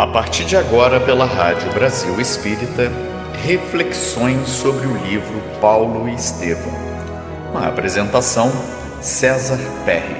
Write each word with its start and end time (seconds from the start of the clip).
A 0.00 0.06
partir 0.06 0.46
de 0.46 0.56
agora, 0.56 0.98
pela 0.98 1.26
Rádio 1.26 1.70
Brasil 1.74 2.18
Espírita, 2.18 2.90
reflexões 3.44 4.48
sobre 4.48 4.86
o 4.86 4.96
livro 4.96 5.42
Paulo 5.60 6.08
e 6.08 6.14
Estevão. 6.14 6.72
Uma 7.50 7.68
apresentação, 7.68 8.50
César 9.02 9.58
Perry. 9.84 10.16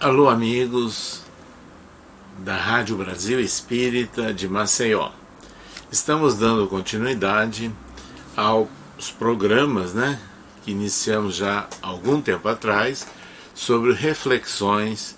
Alô, 0.00 0.28
amigos 0.28 1.22
da 2.44 2.56
Rádio 2.56 2.96
Brasil 2.96 3.38
Espírita 3.38 4.34
de 4.34 4.48
Maceió. 4.48 5.10
Estamos 5.92 6.36
dando 6.36 6.66
continuidade 6.66 7.70
aos 8.36 8.68
programas, 9.16 9.94
né, 9.94 10.18
que 10.64 10.72
iniciamos 10.72 11.36
já 11.36 11.68
algum 11.80 12.20
tempo 12.20 12.48
atrás 12.48 13.06
sobre 13.54 13.92
reflexões 13.92 15.16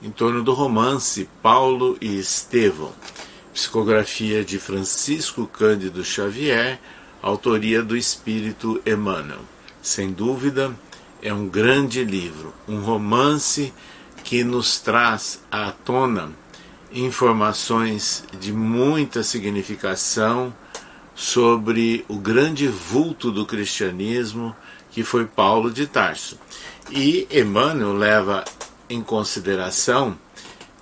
em 0.00 0.12
torno 0.12 0.44
do 0.44 0.52
romance 0.52 1.28
Paulo 1.42 1.98
e 2.00 2.20
Estevão, 2.20 2.92
psicografia 3.52 4.44
de 4.44 4.60
Francisco 4.60 5.48
Cândido 5.48 6.04
Xavier, 6.04 6.78
autoria 7.20 7.82
do 7.82 7.96
Espírito 7.96 8.80
Emmanuel. 8.86 9.40
Sem 9.82 10.12
dúvida, 10.12 10.72
é 11.20 11.34
um 11.34 11.48
grande 11.48 12.04
livro, 12.04 12.54
um 12.68 12.80
romance 12.80 13.74
que 14.22 14.44
nos 14.44 14.78
traz 14.78 15.42
à 15.50 15.72
tona 15.72 16.38
informações 16.92 18.24
de 18.38 18.52
muita 18.52 19.22
significação 19.22 20.54
sobre 21.14 22.04
o 22.08 22.16
grande 22.16 22.66
vulto 22.66 23.30
do 23.30 23.44
cristianismo 23.44 24.54
que 24.90 25.04
foi 25.04 25.26
Paulo 25.26 25.70
de 25.70 25.86
Tarso. 25.86 26.38
E 26.90 27.28
Emmanuel 27.30 27.92
leva 27.92 28.44
em 28.88 29.02
consideração, 29.02 30.18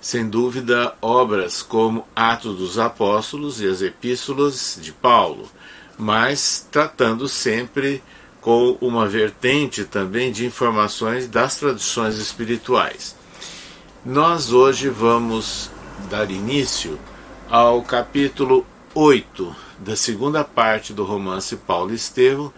sem 0.01 0.27
dúvida, 0.27 0.95
obras 1.01 1.61
como 1.61 2.07
Atos 2.15 2.57
dos 2.57 2.79
Apóstolos 2.79 3.61
e 3.61 3.67
as 3.67 3.81
Epístolas 3.81 4.79
de 4.81 4.91
Paulo, 4.91 5.47
mas 5.97 6.67
tratando 6.71 7.27
sempre 7.27 8.01
com 8.41 8.77
uma 8.81 9.07
vertente 9.07 9.83
também 9.83 10.31
de 10.31 10.45
informações 10.45 11.27
das 11.27 11.57
tradições 11.57 12.15
espirituais. 12.17 13.15
Nós 14.05 14.51
hoje 14.53 14.87
vamos 14.89 15.69
dar 16.07 16.31
início 16.31 16.99
ao 17.49 17.81
capítulo 17.81 18.65
8 18.93 19.55
da 19.79 19.95
segunda 19.95 20.43
parte 20.43 20.93
do 20.93 21.03
romance 21.03 21.55
Paulo 21.55 21.93
Estevão, 21.93 22.53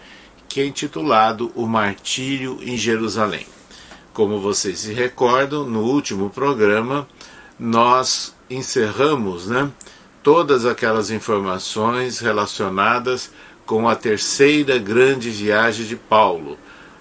que 0.47 0.61
é 0.61 0.65
intitulado 0.65 1.51
O 1.55 1.65
Martírio 1.65 2.59
em 2.61 2.77
Jerusalém. 2.77 3.45
Como 4.13 4.39
vocês 4.39 4.79
se 4.79 4.93
recordam, 4.93 5.63
no 5.63 5.81
último 5.81 6.29
programa 6.29 7.07
nós 7.57 8.35
encerramos 8.49 9.47
né, 9.47 9.71
todas 10.23 10.65
aquelas 10.65 11.09
informações 11.09 12.19
relacionadas 12.19 13.31
com 13.65 13.87
a 13.87 13.95
terceira 13.95 14.77
grande 14.77 15.29
viagem 15.29 15.85
de 15.85 15.95
Paulo, 15.95 16.57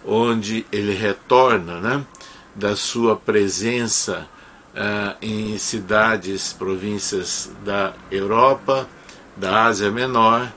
onde 0.06 0.64
ele 0.70 0.94
retorna 0.94 1.80
né, 1.80 2.06
da 2.54 2.76
sua 2.76 3.16
presença 3.16 4.28
uh, 4.74 5.16
em 5.20 5.56
cidades, 5.58 6.52
províncias 6.52 7.50
da 7.64 7.94
Europa, 8.10 8.88
da 9.36 9.64
Ásia 9.64 9.90
Menor, 9.90 10.52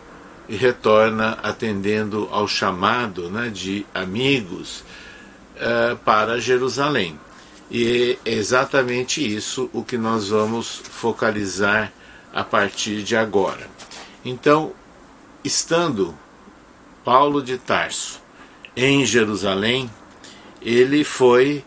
e 0.48 0.56
retorna 0.56 1.38
atendendo 1.42 2.28
ao 2.32 2.48
chamado 2.48 3.30
né, 3.30 3.50
de 3.50 3.86
amigos 3.94 4.84
uh, 5.56 5.96
para 5.98 6.40
Jerusalém. 6.40 7.20
E 7.72 8.20
é 8.26 8.34
exatamente 8.34 9.26
isso 9.26 9.70
o 9.74 9.84
que 9.84 9.98
nós 9.98 10.30
vamos 10.30 10.82
focalizar 10.92 11.92
a 12.34 12.44
partir 12.44 13.04
de 13.04 13.16
agora. 13.16 13.68
Então, 14.24 14.74
estando 15.44 16.14
Paulo 17.04 17.42
de 17.42 17.58
Tarso 17.58 18.22
em 18.76 19.06
Jerusalém, 19.06 19.90
ele 20.62 21.04
foi 21.04 21.64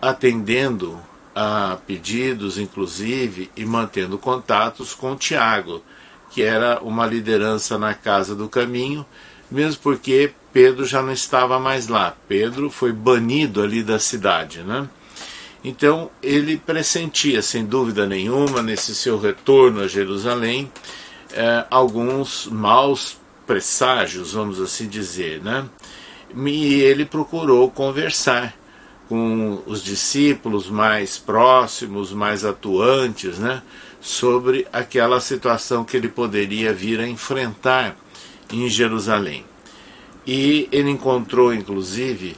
atendendo 0.00 1.00
a 1.40 1.78
pedidos, 1.86 2.58
inclusive, 2.58 3.48
e 3.56 3.64
mantendo 3.64 4.18
contatos 4.18 4.92
com 4.92 5.14
Tiago, 5.14 5.84
que 6.32 6.42
era 6.42 6.80
uma 6.82 7.06
liderança 7.06 7.78
na 7.78 7.94
Casa 7.94 8.34
do 8.34 8.48
Caminho, 8.48 9.06
mesmo 9.48 9.80
porque 9.80 10.32
Pedro 10.52 10.84
já 10.84 11.00
não 11.00 11.12
estava 11.12 11.60
mais 11.60 11.86
lá. 11.86 12.16
Pedro 12.26 12.68
foi 12.68 12.92
banido 12.92 13.62
ali 13.62 13.84
da 13.84 14.00
cidade, 14.00 14.64
né? 14.64 14.88
Então 15.62 16.10
ele 16.20 16.56
pressentia, 16.56 17.40
sem 17.40 17.64
dúvida 17.64 18.04
nenhuma, 18.04 18.60
nesse 18.60 18.92
seu 18.92 19.16
retorno 19.16 19.82
a 19.82 19.86
Jerusalém, 19.86 20.68
eh, 21.32 21.64
alguns 21.70 22.48
maus 22.48 23.16
presságios, 23.46 24.32
vamos 24.32 24.60
assim 24.60 24.88
dizer, 24.88 25.40
né? 25.40 25.64
E 26.34 26.80
ele 26.80 27.04
procurou 27.04 27.70
conversar 27.70 28.58
com 29.08 29.62
os 29.66 29.82
discípulos 29.82 30.68
mais 30.68 31.16
próximos, 31.16 32.12
mais 32.12 32.44
atuantes, 32.44 33.38
né, 33.38 33.62
sobre 34.00 34.66
aquela 34.72 35.20
situação 35.20 35.84
que 35.84 35.96
ele 35.96 36.08
poderia 36.08 36.72
vir 36.72 37.00
a 37.00 37.08
enfrentar 37.08 37.96
em 38.52 38.68
Jerusalém. 38.68 39.44
E 40.26 40.68
ele 40.70 40.90
encontrou, 40.90 41.54
inclusive, 41.54 42.36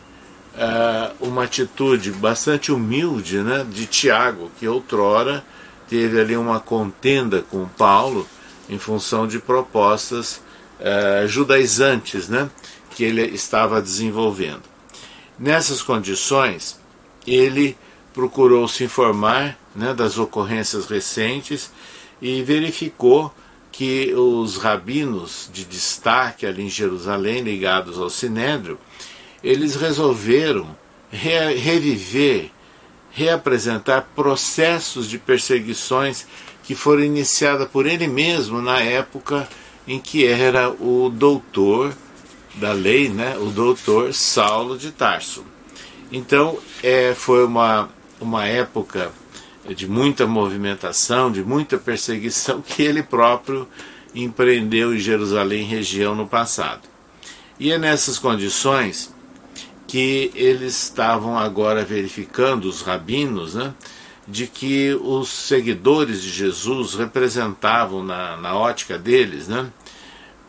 uh, 0.54 1.26
uma 1.26 1.44
atitude 1.44 2.12
bastante 2.12 2.70
humilde 2.70 3.38
né, 3.38 3.66
de 3.68 3.86
Tiago, 3.86 4.50
que 4.58 4.68
outrora 4.68 5.44
teve 5.88 6.20
ali 6.20 6.36
uma 6.36 6.60
contenda 6.60 7.42
com 7.50 7.66
Paulo 7.66 8.26
em 8.68 8.78
função 8.78 9.26
de 9.26 9.40
propostas 9.40 10.40
uh, 10.78 11.26
judaizantes 11.26 12.28
né, 12.28 12.48
que 12.90 13.02
ele 13.02 13.22
estava 13.22 13.82
desenvolvendo. 13.82 14.69
Nessas 15.40 15.80
condições, 15.80 16.78
ele 17.26 17.74
procurou 18.12 18.68
se 18.68 18.84
informar 18.84 19.58
né, 19.74 19.94
das 19.94 20.18
ocorrências 20.18 20.84
recentes 20.84 21.70
e 22.20 22.42
verificou 22.42 23.34
que 23.72 24.12
os 24.12 24.58
rabinos 24.58 25.48
de 25.50 25.64
destaque 25.64 26.44
ali 26.44 26.64
em 26.64 26.68
Jerusalém, 26.68 27.40
ligados 27.40 27.98
ao 27.98 28.10
Sinédrio, 28.10 28.78
eles 29.42 29.76
resolveram 29.76 30.76
re 31.10 31.54
reviver, 31.54 32.50
reapresentar 33.10 34.10
processos 34.14 35.08
de 35.08 35.18
perseguições 35.18 36.26
que 36.64 36.74
foram 36.74 37.02
iniciadas 37.02 37.66
por 37.66 37.86
ele 37.86 38.06
mesmo 38.06 38.60
na 38.60 38.78
época 38.80 39.48
em 39.88 39.98
que 39.98 40.26
era 40.26 40.68
o 40.68 41.08
doutor 41.08 41.94
da 42.60 42.72
lei, 42.72 43.08
né, 43.08 43.36
o 43.38 43.46
doutor 43.46 44.12
Saulo 44.12 44.76
de 44.76 44.92
Tarso. 44.92 45.44
Então, 46.12 46.58
é, 46.82 47.14
foi 47.14 47.44
uma, 47.44 47.88
uma 48.20 48.44
época 48.44 49.10
de 49.74 49.88
muita 49.88 50.26
movimentação, 50.26 51.32
de 51.32 51.42
muita 51.42 51.78
perseguição 51.78 52.60
que 52.62 52.82
ele 52.82 53.02
próprio 53.02 53.66
empreendeu 54.14 54.94
em 54.94 54.98
Jerusalém, 54.98 55.64
região, 55.64 56.14
no 56.14 56.26
passado. 56.26 56.82
E 57.58 57.72
é 57.72 57.78
nessas 57.78 58.18
condições 58.18 59.12
que 59.86 60.30
eles 60.34 60.84
estavam 60.84 61.38
agora 61.38 61.84
verificando, 61.84 62.66
os 62.66 62.82
rabinos, 62.82 63.54
né, 63.54 63.72
de 64.26 64.46
que 64.46 64.94
os 65.02 65.28
seguidores 65.28 66.22
de 66.22 66.30
Jesus 66.30 66.94
representavam, 66.94 68.04
na, 68.04 68.36
na 68.36 68.54
ótica 68.54 68.98
deles, 68.98 69.48
né, 69.48 69.70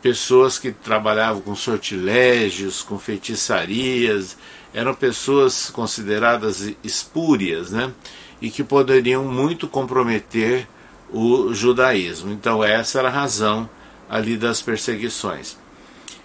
pessoas 0.01 0.57
que 0.57 0.71
trabalhavam 0.71 1.41
com 1.41 1.55
sortilégios, 1.55 2.81
com 2.81 2.97
feitiçarias, 2.97 4.37
eram 4.73 4.93
pessoas 4.93 5.69
consideradas 5.69 6.73
espúrias, 6.83 7.71
né? 7.71 7.93
E 8.41 8.49
que 8.49 8.63
poderiam 8.63 9.25
muito 9.25 9.67
comprometer 9.67 10.67
o 11.11 11.53
judaísmo. 11.53 12.31
Então, 12.31 12.63
essa 12.63 12.99
era 12.99 13.09
a 13.09 13.11
razão 13.11 13.69
ali 14.09 14.37
das 14.37 14.61
perseguições. 14.61 15.57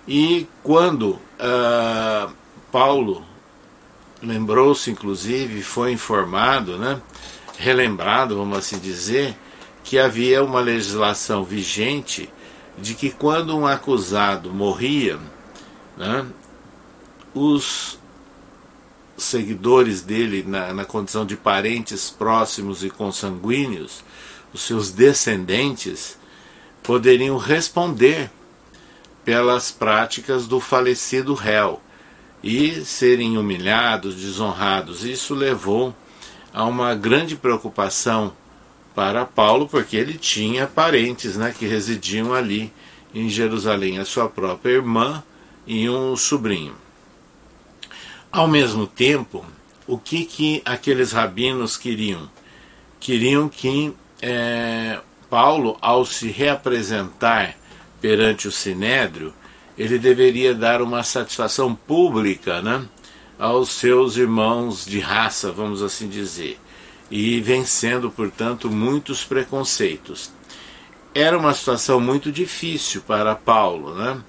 E 0.09 0.47
quando 0.63 1.11
uh, 1.11 2.33
Paulo 2.73 3.25
lembrou-se, 4.23 4.91
inclusive, 4.91 5.63
foi 5.63 5.93
informado, 5.93 6.79
né? 6.79 7.01
Relembrado, 7.59 8.37
vamos 8.37 8.57
assim 8.57 8.79
dizer, 8.79 9.37
que 9.83 9.99
havia 9.99 10.43
uma 10.43 10.61
legislação 10.61 11.45
vigente 11.45 12.31
de 12.79 12.95
que 12.95 13.11
quando 13.11 13.57
um 13.57 13.67
acusado 13.67 14.53
morria, 14.53 15.19
né, 15.97 16.27
os 17.35 17.99
seguidores 19.17 20.03
dele, 20.03 20.45
na, 20.47 20.73
na 20.73 20.85
condição 20.85 21.25
de 21.25 21.37
parentes 21.37 22.11
próximos 22.11 22.85
e 22.85 22.91
consanguíneos, 22.91 24.05
os 24.53 24.63
seus 24.63 24.91
descendentes, 24.91 26.19
poderiam 26.83 27.37
responder 27.37 28.31
pelas 29.25 29.73
práticas 29.73 30.47
do 30.47 30.61
falecido 30.61 31.35
réu 31.35 31.81
e 32.43 32.85
serem 32.85 33.37
humilhados, 33.37 34.15
desonrados. 34.15 35.05
Isso 35.05 35.35
levou 35.35 35.95
a 36.53 36.65
uma 36.65 36.95
grande 36.95 37.35
preocupação 37.35 38.33
para 38.97 39.27
Paulo, 39.27 39.69
porque 39.69 39.95
ele 39.95 40.15
tinha 40.15 40.67
parentes 40.67 41.37
né, 41.37 41.55
que 41.57 41.67
residiam 41.67 42.33
ali 42.33 42.73
em 43.15 43.29
Jerusalém, 43.29 43.99
a 43.99 44.07
sua 44.07 44.27
própria 44.27 44.73
irmã 44.73 45.23
e 45.67 45.87
um 45.87 46.17
sobrinho. 46.17 46.75
Ao 48.33 48.49
mesmo 48.49 48.87
tempo, 48.87 49.45
o 49.87 49.99
que, 49.99 50.25
que 50.25 50.63
aqueles 50.65 51.13
rabinos 51.13 51.77
queriam? 51.77 52.29
Queriam 52.99 53.51
que 53.51 53.95
é, 54.23 54.99
Paulo, 55.29 55.77
ao 55.83 56.07
se 56.07 56.29
reapresentar 56.29 57.55
perante 58.01 58.49
o 58.49 58.53
Sinédrio, 58.53 59.35
ele 59.77 59.99
deveria 59.99 60.55
dar 60.55 60.81
uma 60.81 61.03
satisfação 61.03 61.75
pública 61.75 62.63
né, 62.63 62.87
aos 63.39 63.73
seus 63.73 64.17
irmãos 64.17 64.87
de 64.87 65.01
raça, 65.01 65.53
vamos 65.53 65.83
assim 65.83 66.09
dizer, 66.09 66.59
e 67.11 67.41
vencendo, 67.41 68.11
portanto, 68.11 68.71
muitos 68.71 69.25
preconceitos. 69.25 70.31
Era 71.15 71.39
uma 71.39 71.55
situação 71.55 72.01
muito 72.01 72.31
difícil 72.31 73.03
para 73.03 73.35
Paulo, 73.35 73.95
né, 73.95 74.21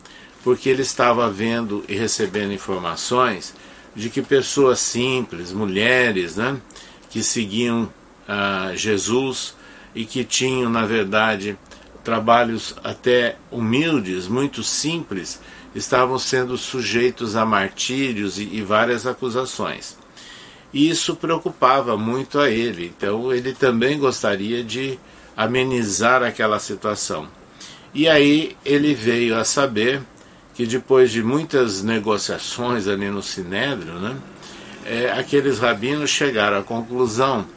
porque 0.44 0.70
ele 0.70 0.82
estava 0.82 1.30
vendo 1.30 1.84
e 1.88 1.96
recebendo 1.96 2.54
informações 2.54 3.54
de 3.96 4.10
que 4.10 4.22
pessoas 4.22 4.80
simples, 4.80 5.52
mulheres, 5.52 6.36
né, 6.36 6.62
que 7.10 7.24
seguiam 7.24 7.92
a 8.28 8.72
Jesus 8.76 9.56
e 9.96 10.06
que 10.06 10.24
tinham, 10.24 10.70
na 10.70 10.86
verdade, 10.86 11.58
trabalhos 12.04 12.76
até 12.84 13.38
humildes, 13.52 14.28
muito 14.28 14.64
simples, 14.64 15.42
estavam 15.76 16.18
sendo 16.18 16.58
sujeitos 16.58 17.36
a 17.36 17.46
martírios 17.46 18.40
e, 18.40 18.44
e 18.44 18.62
várias 18.62 19.06
acusações. 19.06 19.97
E 20.78 20.90
isso 20.92 21.16
preocupava 21.16 21.98
muito 21.98 22.38
a 22.38 22.52
ele, 22.52 22.94
então 22.96 23.34
ele 23.34 23.52
também 23.52 23.98
gostaria 23.98 24.64
de 24.64 25.00
amenizar 25.36 26.22
aquela 26.22 26.60
situação. 26.60 27.28
E 27.96 28.08
aí 28.08 28.56
ele 28.64 28.94
veio 28.94 29.36
a 29.36 29.44
saber 29.44 30.04
que 30.54 30.68
depois 30.68 31.12
de 31.12 31.24
muitas 31.24 31.82
negociações 31.82 32.88
ali 32.88 33.10
no 33.10 33.24
Sinédrio, 33.24 33.94
né, 33.94 34.16
é, 34.86 35.10
aqueles 35.14 35.58
rabinos 35.58 36.12
chegaram 36.12 36.60
à 36.60 36.64
conclusão 36.64 37.48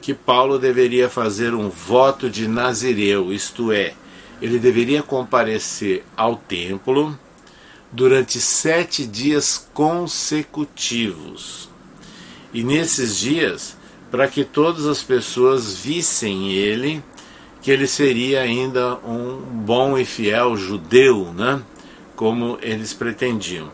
que 0.00 0.14
Paulo 0.14 0.58
deveria 0.58 1.10
fazer 1.10 1.52
um 1.52 1.68
voto 1.68 2.30
de 2.30 2.48
Nazireu, 2.48 3.30
isto 3.30 3.72
é, 3.72 3.92
ele 4.40 4.58
deveria 4.58 5.02
comparecer 5.02 6.02
ao 6.16 6.34
templo 6.34 7.14
durante 7.92 8.40
sete 8.40 9.04
dias 9.04 9.68
consecutivos. 9.74 11.69
E 12.52 12.62
nesses 12.62 13.16
dias, 13.16 13.76
para 14.10 14.26
que 14.26 14.44
todas 14.44 14.86
as 14.86 15.02
pessoas 15.02 15.76
vissem 15.76 16.50
ele, 16.52 17.02
que 17.62 17.70
ele 17.70 17.86
seria 17.86 18.40
ainda 18.40 18.96
um 19.04 19.36
bom 19.36 19.96
e 19.96 20.04
fiel 20.04 20.56
judeu, 20.56 21.32
né? 21.32 21.62
como 22.16 22.58
eles 22.60 22.92
pretendiam. 22.92 23.70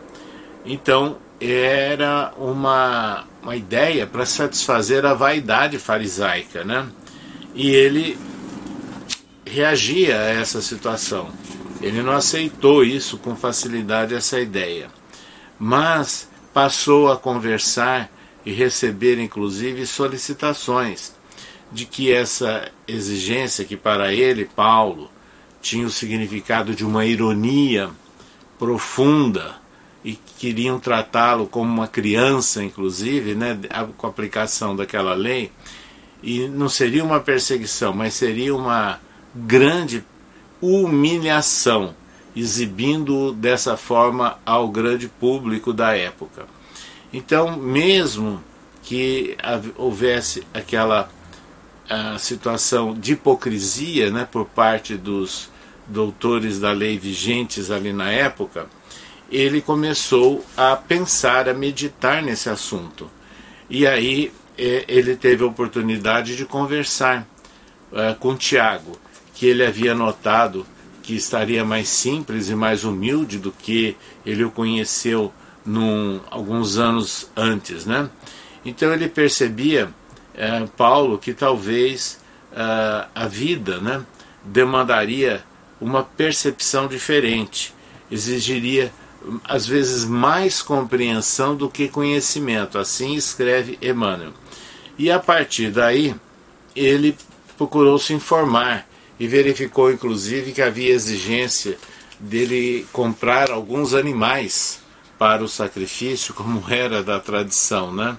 Então, 0.65 1.17
era 1.39 2.33
uma, 2.37 3.25
uma 3.43 3.55
ideia 3.55 4.07
para 4.07 4.25
satisfazer 4.25 5.05
a 5.05 5.13
vaidade 5.13 5.77
farisaica, 5.77 6.63
né? 6.63 6.87
E 7.53 7.69
ele 7.69 8.17
reagia 9.45 10.15
a 10.17 10.29
essa 10.29 10.61
situação. 10.61 11.29
Ele 11.81 12.01
não 12.01 12.13
aceitou 12.13 12.83
isso 12.83 13.17
com 13.17 13.35
facilidade, 13.35 14.15
essa 14.15 14.39
ideia. 14.39 14.87
Mas 15.59 16.29
passou 16.53 17.11
a 17.11 17.17
conversar 17.17 18.09
e 18.47 18.53
receber, 18.53 19.19
inclusive, 19.19 19.85
solicitações 19.85 21.13
de 21.69 21.85
que 21.85 22.13
essa 22.13 22.71
exigência, 22.87 23.65
que 23.65 23.75
para 23.75 24.13
ele, 24.13 24.45
Paulo, 24.45 25.11
tinha 25.61 25.85
o 25.85 25.89
significado 25.89 26.73
de 26.73 26.85
uma 26.85 27.05
ironia 27.05 27.89
profunda 28.57 29.57
e 30.01 30.17
queriam 30.39 30.79
tratá-lo 30.79 31.45
como 31.45 31.69
uma 31.69 31.89
criança, 31.89 32.63
inclusive, 32.63 33.35
né, 33.35 33.59
com 33.97 34.07
a 34.07 34.09
aplicação 34.09 34.77
daquela 34.77 35.13
lei, 35.13 35.51
e 36.23 36.47
não 36.47 36.69
seria 36.69 37.03
uma 37.03 37.19
perseguição, 37.19 37.91
mas 37.91 38.13
seria 38.13 38.55
uma 38.55 39.01
grande 39.35 40.05
humilhação, 40.61 41.93
exibindo 42.33 43.33
dessa 43.33 43.75
forma 43.75 44.39
ao 44.45 44.69
grande 44.69 45.09
público 45.09 45.73
da 45.73 45.93
época. 45.97 46.47
Então, 47.11 47.57
mesmo 47.57 48.43
que 48.83 49.37
houvesse 49.77 50.43
aquela 50.53 51.09
situação 52.19 52.93
de 52.93 53.13
hipocrisia 53.13 54.11
né, 54.11 54.27
por 54.29 54.45
parte 54.45 54.95
dos 54.95 55.49
doutores 55.87 56.59
da 56.59 56.71
lei 56.71 56.97
vigentes 56.97 57.71
ali 57.71 57.93
na 57.93 58.11
época, 58.11 58.67
ele 59.31 59.61
começou 59.61 60.43
a 60.55 60.75
pensar, 60.75 61.47
a 61.47 61.53
meditar 61.53 62.21
nesse 62.21 62.49
assunto. 62.49 63.09
E 63.69 63.85
aí 63.85 64.31
é, 64.57 64.85
ele 64.87 65.15
teve 65.15 65.43
a 65.43 65.47
oportunidade 65.47 66.35
de 66.35 66.45
conversar 66.45 67.27
é, 67.91 68.13
com 68.13 68.35
Tiago 68.35 68.97
que 69.33 69.45
ele 69.45 69.65
havia 69.65 69.93
notado 69.93 70.65
que 71.03 71.15
estaria 71.15 71.63
mais 71.63 71.87
simples 71.87 72.49
e 72.49 72.55
mais 72.55 72.83
humilde 72.83 73.37
do 73.37 73.51
que 73.51 73.95
ele 74.25 74.43
o 74.43 74.51
conheceu 74.51 75.31
num, 75.67 76.21
alguns 76.31 76.77
anos 76.77 77.29
antes, 77.35 77.85
né? 77.85 78.09
Então 78.65 78.93
ele 78.93 79.09
percebia 79.09 79.89
é, 80.33 80.65
Paulo 80.77 81.17
que 81.17 81.33
talvez 81.33 82.19
é, 82.53 83.05
a 83.13 83.27
vida, 83.27 83.79
né, 83.79 84.03
demandaria 84.43 85.43
uma 85.79 86.03
percepção 86.03 86.87
diferente, 86.87 87.73
exigiria 88.09 88.91
às 89.43 89.67
vezes 89.67 90.05
mais 90.05 90.61
compreensão 90.61 91.55
do 91.55 91.69
que 91.69 91.89
conhecimento. 91.89 92.77
Assim 92.77 93.15
escreve 93.15 93.77
Emmanuel. 93.81 94.31
E 94.97 95.11
a 95.11 95.19
partir 95.19 95.69
daí 95.69 96.15
ele 96.75 97.17
procurou 97.57 97.99
se 97.99 98.13
informar 98.13 98.87
e 99.19 99.27
verificou 99.27 99.91
inclusive 99.91 100.53
que 100.53 100.61
havia 100.61 100.93
exigência 100.93 101.77
dele 102.19 102.87
comprar 102.93 103.51
alguns 103.51 103.93
animais 103.93 104.79
para 105.17 105.43
o 105.43 105.47
sacrifício, 105.47 106.33
como 106.33 106.63
era 106.69 107.03
da 107.03 107.19
tradição, 107.19 107.93
né? 107.93 108.17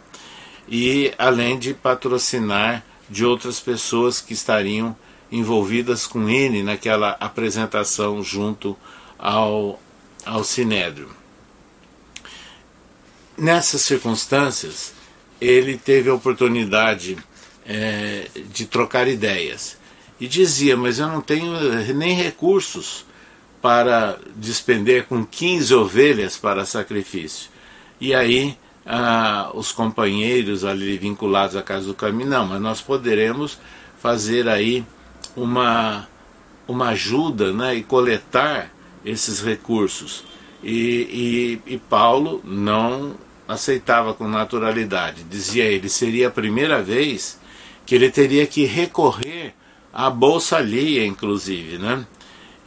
E 0.69 1.13
além 1.19 1.59
de 1.59 1.73
patrocinar 1.73 2.85
de 3.09 3.25
outras 3.25 3.59
pessoas 3.59 4.21
que 4.21 4.35
estariam 4.35 4.97
envolvidas 5.31 6.07
com 6.07 6.29
ele 6.29 6.63
naquela 6.63 7.17
apresentação 7.21 8.23
junto 8.23 8.77
ao, 9.19 9.81
ao 10.25 10.45
Sinédrio. 10.45 11.09
Nessas 13.37 13.83
circunstâncias, 13.83 14.93
ele 15.41 15.77
teve 15.77 16.11
a 16.11 16.15
oportunidade 16.15 17.17
é, 17.65 18.29
de 18.51 18.67
trocar 18.67 19.07
ideias 19.07 19.77
e 20.19 20.27
dizia: 20.27 20.77
Mas 20.77 20.99
eu 20.99 21.07
não 21.07 21.21
tenho 21.21 21.53
nem 21.95 22.15
recursos 22.15 23.07
para 23.61 24.19
despender 24.37 25.05
com 25.07 25.25
15 25.25 25.75
ovelhas 25.75 26.37
para 26.37 26.65
sacrifício. 26.65 27.51
E 28.01 28.15
aí 28.15 28.57
ah, 28.87 29.51
os 29.55 29.73
companheiros 29.73 30.65
ali 30.65 30.97
vinculados 30.97 31.57
à 31.57 31.63
Casa 31.63 31.87
do 31.87 31.95
Caminho, 31.95 32.31
não, 32.31 32.47
mas 32.47 32.61
nós 32.61 32.81
poderemos 32.81 33.59
fazer 33.99 34.49
aí 34.49 34.85
uma, 35.37 36.09
uma 36.67 36.89
ajuda 36.89 37.53
né, 37.53 37.75
e 37.75 37.83
coletar 37.83 38.71
esses 39.05 39.43
recursos. 39.43 40.25
E, 40.63 41.61
e, 41.67 41.75
e 41.75 41.79
Paulo 41.79 42.41
não 42.45 43.15
aceitava 43.47 44.15
com 44.15 44.29
naturalidade. 44.29 45.23
Dizia 45.25 45.65
ele, 45.65 45.89
seria 45.89 46.29
a 46.29 46.31
primeira 46.31 46.83
vez 46.83 47.39
que 47.87 47.95
ele 47.95 48.11
teria 48.11 48.47
que 48.47 48.65
recorrer 48.65 49.55
a 49.93 50.11
bolsa 50.11 50.59
alheia, 50.59 51.07
inclusive, 51.07 51.79
né? 51.79 52.07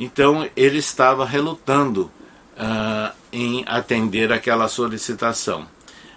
Então 0.01 0.50
ele 0.55 0.79
estava 0.79 1.24
relutando 1.24 2.10
uh, 2.58 3.15
em 3.31 3.63
atender 3.67 4.34
aquela 4.34 4.67
solicitação. 4.67 5.67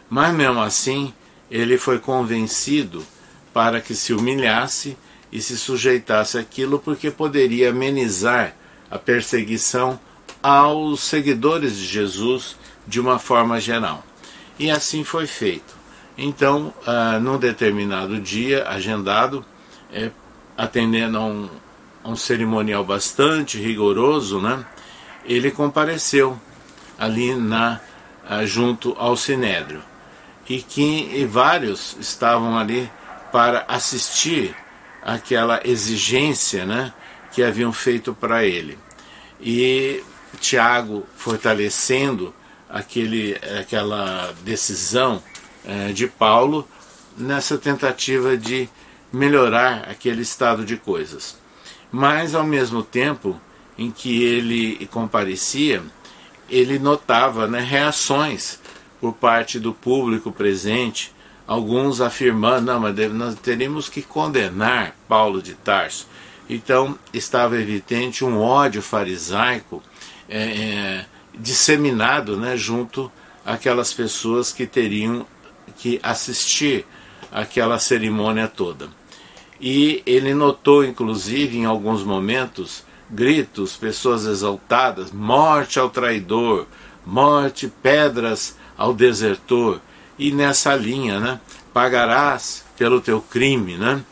Mas 0.08 0.34
mesmo 0.34 0.62
assim, 0.62 1.12
ele 1.50 1.76
foi 1.76 1.98
convencido 1.98 3.04
para 3.52 3.82
que 3.82 3.94
se 3.94 4.14
humilhasse 4.14 4.96
e 5.30 5.38
se 5.38 5.58
sujeitasse 5.58 6.38
àquilo, 6.38 6.78
porque 6.78 7.10
poderia 7.10 7.68
amenizar 7.68 8.56
a 8.90 8.98
perseguição 8.98 10.00
aos 10.42 11.00
seguidores 11.00 11.76
de 11.76 11.84
Jesus 11.84 12.56
de 12.86 12.98
uma 12.98 13.18
forma 13.18 13.60
geral. 13.60 14.02
E 14.58 14.70
assim 14.70 15.04
foi 15.04 15.26
feito. 15.26 15.76
Então, 16.16 16.72
uh, 16.86 17.20
num 17.20 17.36
determinado 17.36 18.18
dia 18.18 18.66
agendado, 18.66 19.44
é, 19.92 20.10
atendendo 20.56 21.18
a 21.18 21.24
um, 21.26 21.50
um 22.04 22.16
cerimonial 22.16 22.84
bastante 22.84 23.58
rigoroso, 23.58 24.40
né? 24.40 24.64
Ele 25.24 25.50
compareceu 25.50 26.38
ali 26.98 27.34
na 27.34 27.80
junto 28.46 28.94
ao 28.98 29.16
sinédrio 29.16 29.82
e 30.48 30.60
que 30.60 31.10
e 31.14 31.24
vários 31.24 31.96
estavam 31.98 32.58
ali 32.58 32.90
para 33.32 33.64
assistir 33.68 34.54
aquela 35.02 35.60
exigência, 35.64 36.64
né, 36.64 36.92
que 37.32 37.42
haviam 37.42 37.72
feito 37.72 38.14
para 38.14 38.44
ele. 38.44 38.78
E 39.40 40.02
Tiago 40.40 41.04
fortalecendo 41.16 42.34
aquele, 42.68 43.36
aquela 43.60 44.32
decisão 44.42 45.22
eh, 45.66 45.92
de 45.92 46.06
Paulo 46.06 46.66
nessa 47.16 47.58
tentativa 47.58 48.36
de 48.36 48.68
melhorar 49.12 49.88
aquele 49.88 50.22
estado 50.22 50.64
de 50.64 50.76
coisas. 50.76 51.36
Mas, 51.96 52.34
ao 52.34 52.42
mesmo 52.42 52.82
tempo 52.82 53.40
em 53.78 53.88
que 53.88 54.20
ele 54.20 54.84
comparecia, 54.88 55.80
ele 56.50 56.76
notava 56.76 57.46
né, 57.46 57.60
reações 57.60 58.58
por 59.00 59.12
parte 59.12 59.60
do 59.60 59.72
público 59.72 60.32
presente, 60.32 61.12
alguns 61.46 62.00
afirmando, 62.00 62.72
não, 62.72 62.80
mas 62.80 62.96
nós 63.12 63.36
teríamos 63.36 63.88
que 63.88 64.02
condenar 64.02 64.96
Paulo 65.08 65.40
de 65.40 65.54
Tarso. 65.54 66.08
Então 66.50 66.98
estava 67.12 67.60
evidente 67.60 68.24
um 68.24 68.40
ódio 68.40 68.82
farisaico 68.82 69.80
é, 70.28 70.42
é, 70.42 71.06
disseminado 71.38 72.36
né, 72.36 72.56
junto 72.56 73.08
àquelas 73.46 73.92
pessoas 73.92 74.50
que 74.50 74.66
teriam 74.66 75.24
que 75.78 76.00
assistir 76.02 76.84
aquela 77.30 77.78
cerimônia 77.78 78.48
toda. 78.48 78.88
E 79.60 80.02
ele 80.04 80.34
notou, 80.34 80.84
inclusive, 80.84 81.58
em 81.58 81.64
alguns 81.64 82.02
momentos, 82.02 82.84
gritos, 83.10 83.76
pessoas 83.76 84.26
exaltadas: 84.26 85.12
morte 85.12 85.78
ao 85.78 85.90
traidor, 85.90 86.66
morte, 87.06 87.72
pedras 87.82 88.56
ao 88.76 88.92
desertor. 88.92 89.80
E 90.18 90.30
nessa 90.30 90.74
linha, 90.74 91.18
né? 91.18 91.40
Pagarás 91.72 92.64
pelo 92.76 93.00
teu 93.00 93.20
crime, 93.20 93.76
né? 93.76 94.02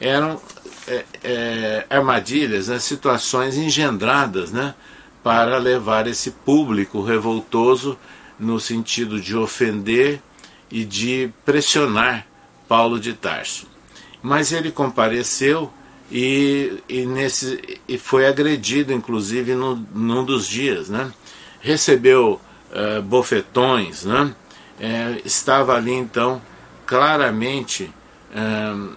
Eram 0.00 0.40
é, 0.86 1.04
é, 1.22 1.86
armadilhas, 1.90 2.68
né? 2.68 2.78
situações 2.78 3.56
engendradas, 3.56 4.50
né? 4.50 4.74
Para 5.22 5.58
levar 5.58 6.06
esse 6.06 6.30
público 6.30 7.02
revoltoso 7.02 7.98
no 8.38 8.58
sentido 8.58 9.20
de 9.20 9.36
ofender 9.36 10.20
e 10.70 10.84
de 10.84 11.30
pressionar 11.44 12.26
Paulo 12.66 12.98
de 12.98 13.12
Tarso. 13.12 13.69
Mas 14.22 14.52
ele 14.52 14.70
compareceu 14.70 15.72
e, 16.10 16.82
e, 16.88 17.06
nesse, 17.06 17.80
e 17.88 17.96
foi 17.98 18.26
agredido, 18.26 18.92
inclusive, 18.92 19.54
no, 19.54 19.76
num 19.94 20.24
dos 20.24 20.46
dias. 20.46 20.88
Né? 20.88 21.10
Recebeu 21.60 22.40
uh, 22.70 23.02
bofetões, 23.02 24.04
né? 24.04 24.34
É, 24.82 25.20
estava 25.26 25.74
ali, 25.74 25.92
então, 25.92 26.40
claramente 26.86 27.92
uh, 28.32 28.96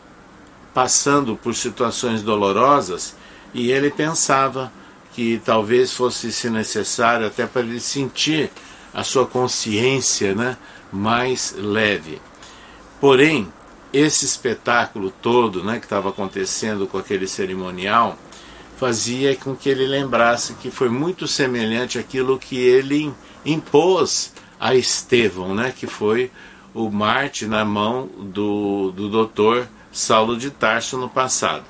passando 0.73 1.35
por 1.35 1.53
situações 1.53 2.23
dolorosas 2.23 3.15
e 3.53 3.69
ele 3.69 3.91
pensava 3.91 4.71
que 5.13 5.41
talvez 5.45 5.93
fosse 5.93 6.31
se 6.31 6.49
necessário 6.49 7.27
até 7.27 7.45
para 7.45 7.61
ele 7.61 7.79
sentir 7.79 8.49
a 8.93 9.03
sua 9.03 9.25
consciência 9.25 10.33
né, 10.33 10.57
mais 10.91 11.53
leve. 11.57 12.19
Porém, 12.99 13.51
esse 13.93 14.25
espetáculo 14.25 15.11
todo 15.21 15.63
né, 15.63 15.77
que 15.79 15.85
estava 15.85 16.09
acontecendo 16.09 16.87
com 16.87 16.97
aquele 16.97 17.27
cerimonial 17.27 18.17
fazia 18.75 19.35
com 19.35 19.55
que 19.55 19.69
ele 19.69 19.85
lembrasse 19.85 20.55
que 20.55 20.71
foi 20.71 20.89
muito 20.89 21.27
semelhante 21.27 21.99
àquilo 21.99 22.39
que 22.39 22.57
ele 22.57 23.13
impôs 23.45 24.33
a 24.59 24.73
Estevão, 24.73 25.53
né, 25.53 25.71
que 25.77 25.85
foi 25.85 26.31
o 26.73 26.89
Marte 26.89 27.45
na 27.45 27.63
mão 27.63 28.07
do, 28.07 28.91
do 28.91 29.09
doutor 29.09 29.67
Saulo 29.91 30.35
de 30.35 30.49
Tarso 30.49 30.97
no 30.97 31.07
passado. 31.07 31.63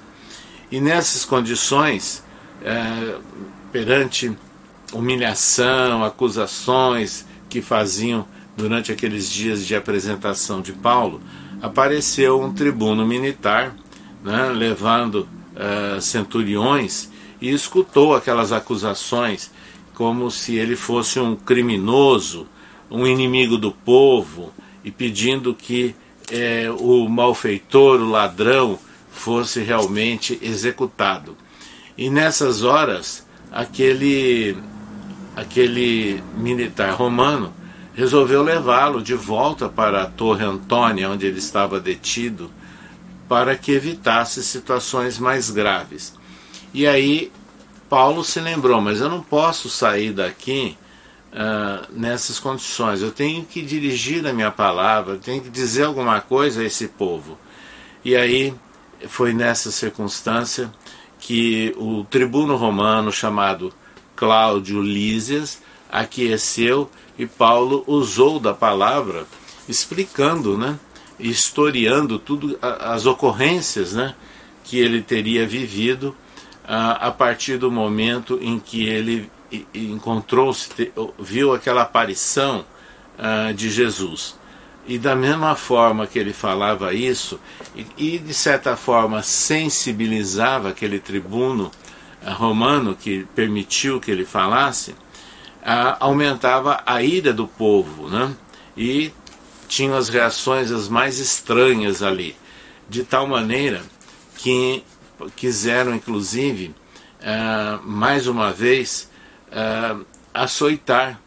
E 0.72 0.80
nessas 0.80 1.26
condições, 1.26 2.24
é, 2.64 3.18
perante 3.72 4.36
humilhação, 4.94 6.04
acusações 6.04 7.26
que 7.50 7.62
faziam 7.62 8.26
durante 8.56 8.92
aqueles 8.92 9.30
dias 9.30 9.66
de 9.66 9.76
apresentação 9.76 10.62
de 10.62 10.72
Paulo, 10.72 11.22
apareceu 11.64 12.42
um 12.42 12.52
tribuno 12.52 13.08
militar, 13.08 13.74
né, 14.22 14.50
levando 14.50 15.26
uh, 15.56 16.02
centuriões, 16.02 17.10
e 17.40 17.50
escutou 17.52 18.14
aquelas 18.14 18.52
acusações 18.52 19.50
como 19.94 20.30
se 20.30 20.56
ele 20.56 20.76
fosse 20.76 21.22
um 21.22 21.38
criminoso, 21.38 22.48
um 22.92 23.08
inimigo 23.08 23.58
do 23.58 23.72
povo, 23.72 24.52
e 24.84 24.92
pedindo 24.92 25.54
que 25.54 25.96
eh, 26.30 26.70
o 26.80 27.08
malfeitor, 27.08 28.02
o 28.02 28.10
ladrão, 28.10 28.78
fosse 29.12 29.62
realmente 29.62 30.38
executado. 30.42 31.38
E 31.98 32.10
nessas 32.10 32.64
horas, 32.64 33.26
aquele, 33.52 34.58
aquele 35.36 36.22
militar 36.38 36.94
romano 36.94 37.54
resolveu 37.94 38.44
levá-lo 38.44 39.02
de 39.02 39.14
volta 39.14 39.70
para 39.70 40.04
a 40.04 40.06
Torre 40.06 40.44
Antônia, 40.44 41.10
onde 41.10 41.26
ele 41.26 41.40
estava 41.40 41.80
detido, 41.80 42.52
para 43.30 43.56
que 43.56 43.72
evitasse 43.72 44.44
situações 44.44 45.20
mais 45.20 45.50
graves. 45.50 46.14
E 46.74 46.88
aí 46.88 47.32
Paulo 47.90 48.24
se 48.24 48.40
lembrou: 48.40 48.82
mas 48.82 49.00
eu 49.00 49.10
não 49.10 49.22
posso 49.22 49.70
sair 49.70 50.12
daqui 50.12 50.78
uh, 51.32 51.88
nessas 51.92 52.40
condições, 52.40 53.02
eu 53.02 53.12
tenho 53.12 53.46
que 53.46 53.62
dirigir 53.62 54.26
a 54.26 54.34
minha 54.34 54.52
palavra, 54.52 55.14
eu 55.14 55.20
tenho 55.20 55.42
que 55.42 55.50
dizer 55.50 55.84
alguma 55.84 56.20
coisa 56.20 56.62
a 56.62 56.66
esse 56.66 56.88
povo. 56.88 57.38
E 58.04 58.16
aí 58.16 58.54
foi 59.08 59.34
nessa 59.34 59.72
circunstância 59.72 60.72
que 61.20 61.74
o 61.78 62.04
tribuno 62.04 62.56
romano 62.56 63.12
chamado 63.12 63.74
Cláudio 64.16 64.82
Lísias 64.82 65.62
aqueceu 65.90 66.90
e 67.18 67.26
Paulo 67.26 67.84
usou 67.88 68.40
da 68.40 68.54
palavra 68.54 69.26
explicando, 69.68 70.58
né, 70.58 70.80
historiando 71.20 72.20
tudo 72.20 72.58
as 72.62 73.06
ocorrências, 73.06 73.94
né, 73.94 74.16
que 74.64 74.80
ele 74.80 75.02
teria 75.02 75.46
vivido 75.48 76.16
a, 76.66 77.08
a 77.08 77.12
partir 77.12 77.58
do 77.58 77.72
momento 77.72 78.40
em 78.42 78.60
que 78.60 78.86
ele 78.88 79.30
encontrou-se, 79.74 80.92
viu 81.20 81.54
aquela 81.54 81.84
aparição 81.84 82.66
uh, 83.20 83.54
de 83.54 83.70
Jesus. 83.70 84.36
E 84.88 84.98
da 84.98 85.16
mesma 85.16 85.56
forma 85.56 86.08
que 86.08 86.18
ele 86.18 86.34
falava 86.34 86.94
isso, 86.94 87.40
e, 87.76 87.86
e 87.98 88.18
de 88.18 88.34
certa 88.34 88.76
forma 88.76 89.22
sensibilizava 89.22 90.70
aquele 90.70 91.00
tribuno 91.00 91.72
uh, 92.26 92.32
romano 92.32 92.96
que 92.96 93.26
permitiu 93.36 94.00
que 94.00 94.10
ele 94.10 94.26
falasse, 94.26 94.96
aumentava 96.00 96.82
a 96.86 97.02
ira 97.02 97.32
do 97.32 97.48
povo, 97.48 98.10
né? 98.10 98.36
E 98.76 99.12
tinham 99.68 99.96
as 99.96 100.10
reações 100.10 100.72
as 100.72 100.90
mais 100.90 101.20
estranhas 101.20 102.04
ali, 102.04 102.36
de 102.90 103.04
tal 103.04 103.26
maneira 103.26 103.82
que 104.36 104.84
quiseram, 105.36 105.96
inclusive, 105.96 106.76
uh, 107.22 107.82
mais 107.84 108.28
uma 108.28 108.52
vez, 108.52 109.10
uh, 109.48 110.06
açoitar 110.34 111.20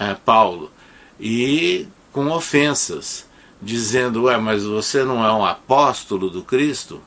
uh, 0.00 0.18
Paulo 0.24 0.70
e 1.18 1.88
com 2.12 2.30
ofensas, 2.30 3.26
dizendo: 3.60 4.24
Ué, 4.24 4.36
mas 4.38 4.64
você 4.64 5.04
não 5.04 5.24
é 5.24 5.32
um 5.32 5.44
apóstolo 5.44 6.30
do 6.30 6.42
Cristo? 6.42 7.02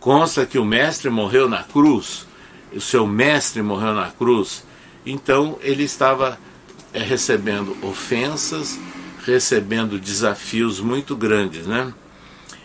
Consta 0.00 0.44
que 0.44 0.58
o 0.58 0.64
mestre 0.64 1.08
morreu 1.08 1.48
na 1.48 1.62
cruz, 1.62 2.26
o 2.74 2.80
seu 2.80 3.06
mestre 3.06 3.62
morreu 3.62 3.94
na 3.94 4.10
cruz 4.10 4.64
então 5.04 5.58
ele 5.62 5.82
estava 5.82 6.38
é, 6.92 7.00
recebendo 7.00 7.76
ofensas, 7.82 8.78
recebendo 9.24 9.98
desafios 9.98 10.80
muito 10.80 11.16
grandes, 11.16 11.66
né? 11.66 11.92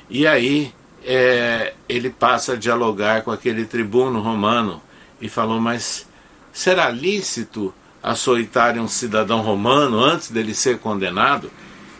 E 0.10 0.26
aí 0.26 0.74
é, 1.04 1.74
ele 1.88 2.10
passa 2.10 2.54
a 2.54 2.56
dialogar 2.56 3.22
com 3.22 3.32
aquele 3.32 3.66
tribuno 3.66 4.20
romano 4.20 4.82
e 5.22 5.30
falou: 5.30 5.60
Mas 5.60 6.08
será 6.52 6.90
lícito 6.90 7.74
açoitar 8.02 8.78
um 8.78 8.88
cidadão 8.88 9.42
romano 9.42 10.00
antes 10.00 10.30
dele 10.30 10.54
ser 10.54 10.80
condenado? 10.80 11.52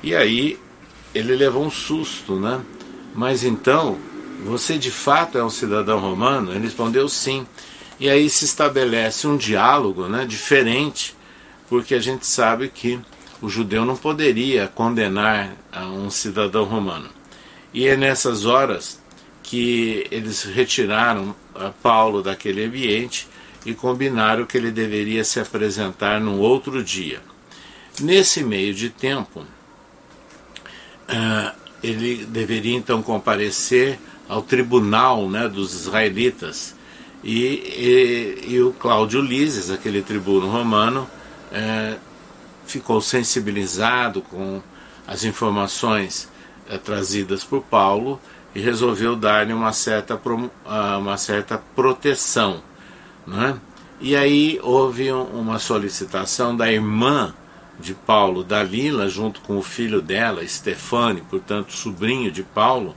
E 0.04 0.16
aí 0.16 0.60
ele 1.14 1.36
levou 1.36 1.66
um 1.66 1.72
susto, 1.72 2.36
né? 2.36 2.62
Mas 3.16 3.44
então, 3.44 3.98
você 4.44 4.78
de 4.78 4.92
fato 4.92 5.38
é 5.38 5.44
um 5.44 5.50
cidadão 5.50 6.00
romano? 6.00 6.52
Ele 6.52 6.60
respondeu 6.60 7.10
sim. 7.10 7.48
E 8.00 8.10
aí 8.10 8.30
se 8.30 8.46
estabelece 8.46 9.28
um 9.28 9.36
diálogo 9.36 10.08
né, 10.08 10.26
diferente, 10.26 11.16
porque 11.68 11.96
a 11.96 12.00
gente 12.00 12.28
sabe 12.28 12.70
que 12.70 13.00
o 13.42 13.50
judeu 13.50 13.86
não 13.86 13.96
poderia 13.96 14.68
condenar 14.68 15.56
um 15.94 16.10
cidadão 16.10 16.64
romano. 16.64 17.10
E 17.74 17.88
é 17.88 17.98
nessas 17.98 18.46
horas 18.46 19.00
que 19.44 20.06
eles 20.12 20.44
retiraram 20.44 21.36
Paulo 21.82 22.22
daquele 22.22 22.66
ambiente 22.66 23.28
e 23.66 23.74
combinaram 23.74 24.46
que 24.46 24.58
ele 24.58 24.72
deveria 24.72 25.24
se 25.24 25.40
apresentar 25.40 26.22
num 26.22 26.40
outro 26.40 26.84
dia. 26.84 27.22
Nesse 28.00 28.44
meio 28.44 28.74
de 28.74 28.90
tempo, 28.90 29.42
uh, 29.42 31.52
ele 31.82 32.26
deveria 32.26 32.78
então 32.78 33.02
comparecer 33.02 34.00
ao 34.30 34.42
tribunal 34.42 35.28
né, 35.30 35.48
dos 35.48 35.74
israelitas 35.74 36.77
e, 37.28 38.46
e, 38.48 38.54
e 38.54 38.62
o 38.62 38.72
Cláudio 38.72 39.20
Lises, 39.20 39.70
aquele 39.70 40.02
tribuno 40.02 40.50
romano, 40.50 41.06
uh, 41.52 42.00
ficou 42.66 43.02
sensibilizado 43.02 44.22
com 44.22 44.62
as 45.06 45.26
informações 45.26 46.30
uh, 46.72 46.78
trazidas 46.78 47.44
por 47.44 47.62
Paulo 47.64 48.18
e 48.56 48.62
resolveu 48.62 49.14
dar-lhe 49.14 49.52
uma 49.52 49.74
certa, 49.74 50.18
uma 50.98 51.18
certa 51.18 51.62
proteção. 51.76 52.64
Né? 53.28 53.60
E 54.00 54.16
aí 54.16 54.58
houve 54.64 55.12
uma 55.12 55.60
solicitação 55.60 56.56
da 56.56 56.72
irmã 56.72 57.34
de 57.78 57.94
Paulo, 57.94 58.42
Dalila, 58.42 59.10
junto 59.10 59.42
com 59.42 59.58
o 59.58 59.62
filho 59.62 60.02
dela, 60.02 60.48
Stefane, 60.48 61.22
portanto 61.30 61.74
sobrinho 61.74 62.32
de 62.32 62.42
Paulo, 62.42 62.96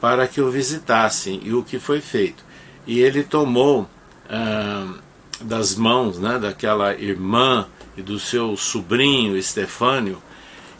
para 0.00 0.26
que 0.26 0.40
o 0.40 0.50
visitassem, 0.50 1.40
e 1.44 1.52
o 1.52 1.62
que 1.62 1.78
foi 1.78 2.00
feito. 2.00 2.49
E 2.86 3.00
ele 3.00 3.22
tomou 3.22 3.88
ah, 4.28 4.94
das 5.40 5.74
mãos 5.74 6.18
né, 6.18 6.38
daquela 6.38 6.94
irmã 6.94 7.66
e 7.96 8.02
do 8.02 8.18
seu 8.18 8.56
sobrinho 8.56 9.36
Estefânio, 9.36 10.22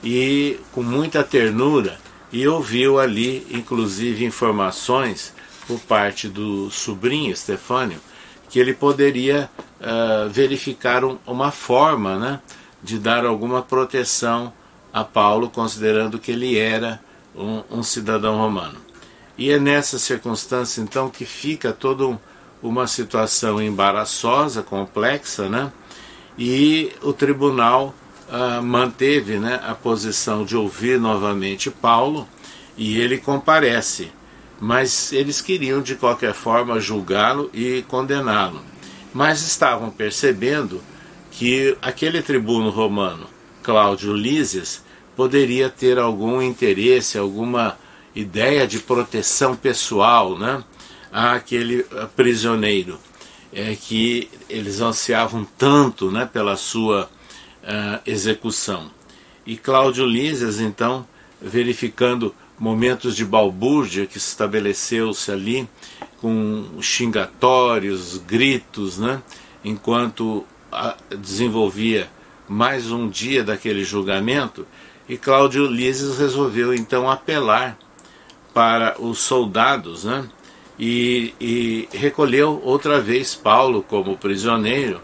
e 0.02 0.58
com 0.72 0.82
muita 0.82 1.22
ternura, 1.22 1.98
e 2.32 2.46
ouviu 2.46 2.98
ali, 2.98 3.46
inclusive, 3.50 4.24
informações 4.24 5.34
por 5.66 5.78
parte 5.80 6.28
do 6.28 6.70
sobrinho 6.70 7.32
Estefânio, 7.32 8.00
que 8.48 8.58
ele 8.58 8.72
poderia 8.72 9.50
uh, 9.80 10.28
verificar 10.30 11.04
um, 11.04 11.18
uma 11.26 11.50
forma 11.50 12.18
né, 12.18 12.40
de 12.82 12.98
dar 12.98 13.24
alguma 13.24 13.62
proteção 13.62 14.52
a 14.92 15.04
Paulo, 15.04 15.50
considerando 15.50 16.18
que 16.18 16.32
ele 16.32 16.58
era 16.58 17.00
um, 17.36 17.62
um 17.70 17.82
cidadão 17.82 18.38
romano. 18.38 18.78
E 19.40 19.50
é 19.50 19.58
nessa 19.58 19.98
circunstância, 19.98 20.80
então, 20.80 21.10
que 21.10 21.24
fica 21.24 21.72
toda 21.72 22.06
um, 22.06 22.16
uma 22.62 22.86
situação 22.86 23.60
embaraçosa, 23.60 24.62
complexa, 24.62 25.48
né? 25.48 25.72
E 26.38 26.92
o 27.02 27.12
tribunal 27.12 27.92
uh, 28.28 28.62
manteve 28.62 29.40
né, 29.40 29.60
a 29.66 29.74
posição 29.74 30.44
de 30.44 30.56
ouvir 30.56 31.00
novamente 31.00 31.72
Paulo 31.72 32.28
e 32.76 33.00
ele 33.00 33.18
comparece 33.18 34.12
mas 34.60 35.10
eles 35.12 35.40
queriam 35.40 35.80
de 35.80 35.94
qualquer 35.94 36.34
forma 36.34 36.78
julgá-lo 36.78 37.50
e 37.54 37.82
condená-lo. 37.88 38.60
Mas 39.12 39.40
estavam 39.40 39.90
percebendo 39.90 40.82
que 41.30 41.76
aquele 41.80 42.20
tribuno 42.20 42.68
romano, 42.68 43.26
Cláudio 43.62 44.12
Lísias, 44.12 44.84
poderia 45.16 45.70
ter 45.70 45.98
algum 45.98 46.42
interesse, 46.42 47.16
alguma 47.16 47.78
ideia 48.14 48.66
de 48.66 48.78
proteção 48.78 49.54
pessoal 49.54 50.38
né, 50.38 50.62
àquele 51.12 51.84
prisioneiro, 52.16 52.98
é, 53.52 53.74
que 53.74 54.28
eles 54.48 54.80
ansiavam 54.80 55.46
tanto 55.58 56.10
né, 56.10 56.28
pela 56.30 56.56
sua 56.56 57.10
uh, 57.62 58.00
execução. 58.06 58.90
E 59.46 59.56
Cláudio 59.56 60.04
Lísias, 60.06 60.60
então, 60.60 61.06
verificando 61.40 62.34
momentos 62.58 63.16
de 63.16 63.24
balbúrdia 63.24 64.06
que 64.06 64.18
estabeleceu-se 64.18 65.32
ali, 65.32 65.68
com 66.20 66.66
xingatórios, 66.82 68.18
gritos, 68.18 68.98
né? 68.98 69.22
enquanto 69.64 70.44
desenvolvia 71.18 72.10
mais 72.46 72.90
um 72.90 73.08
dia 73.08 73.42
daquele 73.42 73.82
julgamento, 73.84 74.66
e 75.08 75.16
Cláudio 75.16 75.66
Lises 75.66 76.18
resolveu 76.18 76.74
então 76.74 77.10
apelar 77.10 77.78
para 78.52 79.00
os 79.00 79.18
soldados, 79.18 80.04
né? 80.04 80.28
E, 80.78 81.34
e, 81.40 81.88
recolheu 81.92 82.60
outra 82.64 83.00
vez 83.00 83.34
Paulo 83.34 83.82
como 83.82 84.16
prisioneiro 84.16 85.00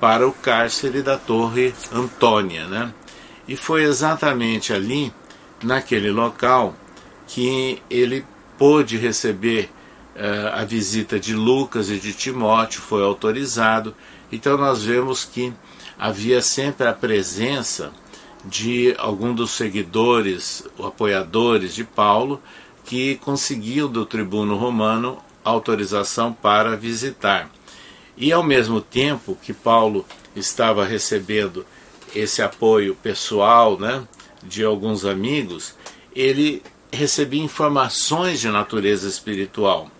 para 0.00 0.26
o 0.26 0.32
cárcere 0.32 1.02
da 1.02 1.18
Torre 1.18 1.74
Antônia, 1.92 2.66
né? 2.66 2.94
E 3.46 3.56
foi 3.56 3.82
exatamente 3.82 4.72
ali, 4.72 5.12
naquele 5.62 6.10
local, 6.10 6.74
que 7.26 7.82
ele 7.90 8.24
pôde 8.56 8.96
receber 8.96 9.70
uh, 10.16 10.54
a 10.54 10.64
visita 10.64 11.18
de 11.20 11.34
Lucas 11.34 11.90
e 11.90 11.98
de 11.98 12.12
Timóteo, 12.12 12.80
foi 12.80 13.02
autorizado. 13.02 13.94
Então 14.32 14.56
nós 14.56 14.82
vemos 14.82 15.24
que 15.24 15.52
havia 15.98 16.40
sempre 16.40 16.86
a 16.86 16.92
presença 16.92 17.92
de 18.44 18.94
algum 18.98 19.34
dos 19.34 19.50
seguidores 19.50 20.64
apoiadores 20.78 21.74
de 21.74 21.84
Paulo 21.84 22.40
que 22.88 23.16
conseguiu 23.16 23.86
do 23.86 24.06
tribuno 24.06 24.56
romano 24.56 25.18
autorização 25.44 26.32
para 26.32 26.74
visitar. 26.74 27.50
E 28.16 28.32
ao 28.32 28.42
mesmo 28.42 28.80
tempo 28.80 29.36
que 29.42 29.52
Paulo 29.52 30.06
estava 30.34 30.86
recebendo 30.86 31.66
esse 32.16 32.40
apoio 32.40 32.94
pessoal, 32.94 33.78
né, 33.78 34.08
de 34.42 34.64
alguns 34.64 35.04
amigos, 35.04 35.74
ele 36.16 36.62
recebi 36.90 37.38
informações 37.38 38.40
de 38.40 38.48
natureza 38.48 39.06
espiritual. 39.06 39.90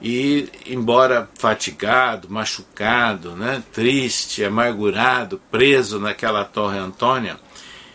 E, 0.00 0.48
embora 0.66 1.28
fatigado, 1.34 2.30
machucado, 2.30 3.36
né, 3.36 3.62
triste, 3.74 4.42
amargurado, 4.42 5.38
preso 5.50 6.00
naquela 6.00 6.46
Torre 6.46 6.78
Antônia, 6.78 7.38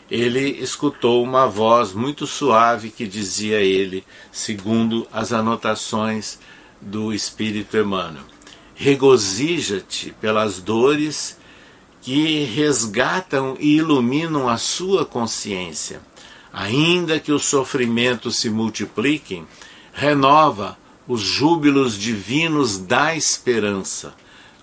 ele 0.10 0.62
escutou 0.62 1.24
uma 1.24 1.48
voz 1.48 1.94
muito 1.94 2.26
suave 2.26 2.90
que 2.90 3.08
dizia 3.08 3.58
a 3.58 3.62
ele, 3.62 4.04
segundo 4.32 5.08
as 5.12 5.34
anotações 5.34 6.40
do 6.82 7.14
Espírito 7.14 7.78
Emmanuel: 7.78 8.24
Regozija-te 8.76 10.12
pelas 10.22 10.60
dores 10.60 11.38
que 12.02 12.44
resgatam 12.46 13.58
e 13.60 13.76
iluminam 13.78 14.48
a 14.48 14.58
sua 14.58 15.06
consciência 15.06 16.02
ainda 16.58 17.20
que 17.20 17.32
os 17.32 17.46
sofrimentos 17.46 18.38
se 18.38 18.50
multipliquem, 18.50 19.46
renova 19.94 20.76
os 21.08 21.22
júbilos 21.22 21.96
divinos 21.96 22.80
da 22.80 23.16
esperança. 23.16 24.16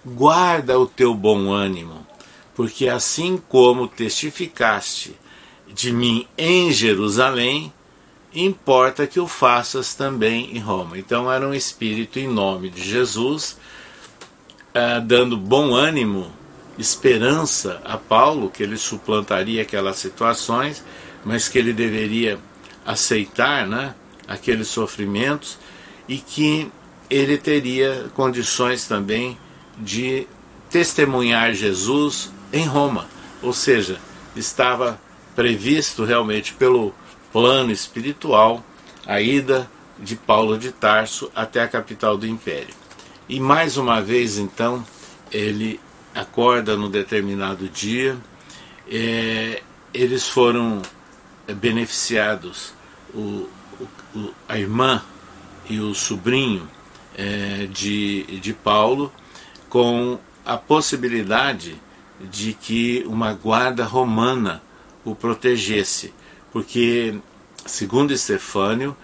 Guarda 0.05 0.77
o 0.77 0.89
teu 0.89 1.15
bom 1.15 1.53
ânimo, 1.53 2.05
porque 2.53 2.89
assim 2.89 3.41
como 3.49 3.87
testificaste 3.87 5.15
de 5.75 5.93
mim 5.93 6.27
em 6.39 6.73
Jerusalém, 6.73 7.73
importa 8.35 9.07
que 9.07 9.21
o 9.21 9.27
faças 9.27 9.95
também 9.95 10.57
em 10.57 10.61
Roma. 10.61 10.99
Então 10.99 11.31
era 11.31 11.47
um 11.47 11.53
espírito 11.53 12.19
em 12.19 12.29
nome 12.29 12.71
de 12.71 12.83
Jesus, 12.83 13.59
uh, 14.75 15.01
dando 15.05 15.37
bom 15.37 15.75
ânimo, 15.75 16.33
esperança 16.79 17.81
a 17.85 17.99
Paulo, 17.99 18.51
que 18.51 18.63
ele 18.63 18.77
suplantaria 18.77 19.63
aquelas 19.63 19.97
situações 19.97 20.83
mas 21.25 21.49
que 21.49 21.59
ele 21.59 21.73
deveria 21.73 22.39
aceitar 22.85 23.67
né, 23.67 23.95
aqueles 24.29 24.69
sofrimentos 24.69 25.59
e 26.07 26.19
que 26.19 26.71
ele 27.09 27.39
teria 27.39 28.11
condições 28.15 28.87
também 28.87 29.39
de 29.79 30.27
testemunhar 30.71 31.55
Jesus 31.55 32.31
em 32.53 32.67
Roma, 32.67 33.09
ou 33.43 33.53
seja, 33.53 33.99
estava 34.37 35.01
previsto 35.35 36.05
realmente 36.05 36.55
pelo 36.55 36.95
plano 37.33 37.71
espiritual 37.71 38.65
a 39.07 39.21
ida 39.21 39.69
de 39.99 40.17
Paulo 40.17 40.59
de 40.59 40.73
Tarso 40.73 41.31
até 41.35 41.63
a 41.63 41.69
capital 41.69 42.17
do 42.17 42.27
império. 42.27 42.75
E 43.29 43.41
mais 43.41 43.77
uma 43.77 44.01
vez, 44.01 44.39
então, 44.39 44.85
ele 45.33 45.81
acorda 46.15 46.77
no 46.77 46.89
determinado 46.89 47.69
dia, 47.69 48.17
é, 48.91 49.63
eles 49.93 50.29
foram 50.29 50.83
beneficiados 51.57 52.73
o, 53.15 53.49
o, 54.15 54.31
a 54.49 54.59
irmã 54.59 55.03
e 55.69 55.81
o 55.81 55.95
sobrinho 55.95 56.69
é, 57.17 57.67
de, 57.71 58.25
de 58.41 58.53
Paulo 58.53 59.13
com 59.69 60.19
a 60.45 60.57
possibilidade 60.57 61.81
de 62.21 62.53
que 62.53 63.05
uma 63.07 63.33
guarda 63.33 63.85
romana 63.85 64.63
o 65.05 65.15
protegesse, 65.15 66.13
porque, 66.53 67.15
segundo 67.67 68.13
Estefânio, 68.13 68.97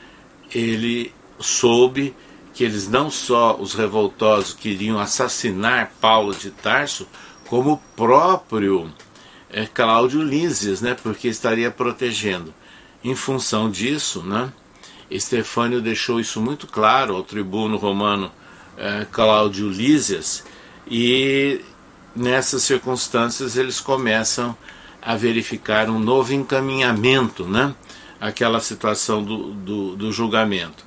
ele 0.54 1.12
soube 1.38 2.14
que 2.54 2.64
eles 2.64 2.88
não 2.88 3.10
só 3.10 3.56
os 3.56 3.74
revoltosos 3.74 4.54
queriam 4.54 4.98
assassinar 4.98 5.92
Paulo 6.00 6.34
de 6.34 6.50
Tarso, 6.50 7.06
como 7.46 7.72
o 7.72 7.76
próprio 7.96 8.92
é 9.52 9.66
Cláudio 9.66 10.22
Lísias, 10.22 10.80
né, 10.80 10.96
porque 11.02 11.28
estaria 11.28 11.70
protegendo. 11.70 12.54
Em 13.02 13.14
função 13.14 13.70
disso, 13.70 14.22
né, 14.22 14.52
Estefânio 15.10 15.80
deixou 15.80 16.20
isso 16.20 16.40
muito 16.40 16.66
claro 16.66 17.16
ao 17.16 17.24
tribuno 17.24 17.76
romano 17.76 18.30
eh, 18.76 19.06
Cláudio 19.10 19.68
Lísias, 19.68 20.44
e 20.86 21.60
nessas 22.14 22.62
circunstâncias 22.62 23.56
eles 23.56 23.80
começam 23.80 24.50
a 24.50 24.79
verificar 25.16 25.88
um 25.88 25.98
novo 25.98 26.32
encaminhamento, 26.32 27.44
né? 27.46 27.74
Aquela 28.20 28.60
situação 28.60 29.22
do, 29.22 29.52
do, 29.52 29.96
do 29.96 30.12
julgamento. 30.12 30.84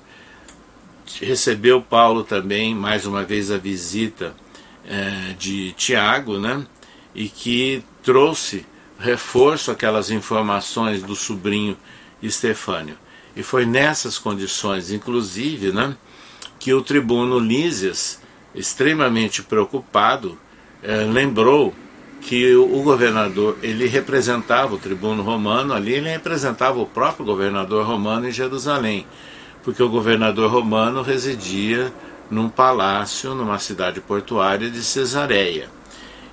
Recebeu 1.22 1.82
Paulo 1.82 2.24
também, 2.24 2.76
mais 2.76 3.06
uma 3.06 3.24
vez, 3.24 3.52
a 3.52 3.58
visita 3.58 4.36
eh, 4.86 5.36
de 5.38 5.72
Tiago, 5.74 6.40
né? 6.40 6.66
E 7.16 7.28
que 7.28 7.84
trouxe 8.04 8.66
reforço 9.00 9.72
aquelas 9.72 10.10
informações 10.10 11.04
do 11.04 11.16
sobrinho 11.16 11.78
Estefânio. 12.22 12.98
E 13.36 13.44
foi 13.44 13.66
nessas 13.66 14.18
condições, 14.18 14.92
inclusive, 14.92 15.72
né, 15.72 15.96
que 16.60 16.74
o 16.74 16.82
tribuno 16.82 17.40
Lísias, 17.40 18.22
extremamente 18.56 19.42
preocupado, 19.42 20.38
eh, 20.82 21.06
lembrou 21.06 21.74
que 22.24 22.56
o 22.56 22.82
governador 22.82 23.58
ele 23.62 23.86
representava 23.86 24.76
o 24.76 24.78
tribuno 24.78 25.22
romano 25.22 25.74
ali, 25.74 25.94
ele 25.94 26.10
representava 26.10 26.80
o 26.80 26.86
próprio 26.86 27.26
governador 27.26 27.86
romano 27.86 28.28
em 28.28 28.32
Jerusalém, 28.32 29.06
porque 29.62 29.84
o 29.84 29.90
governador 29.90 30.50
romano 30.50 31.02
residia 31.02 31.94
num 32.32 32.48
palácio 32.48 33.36
numa 33.36 33.60
cidade 33.60 34.00
portuária 34.00 34.70
de 34.70 34.82
Cesareia. 34.82 35.70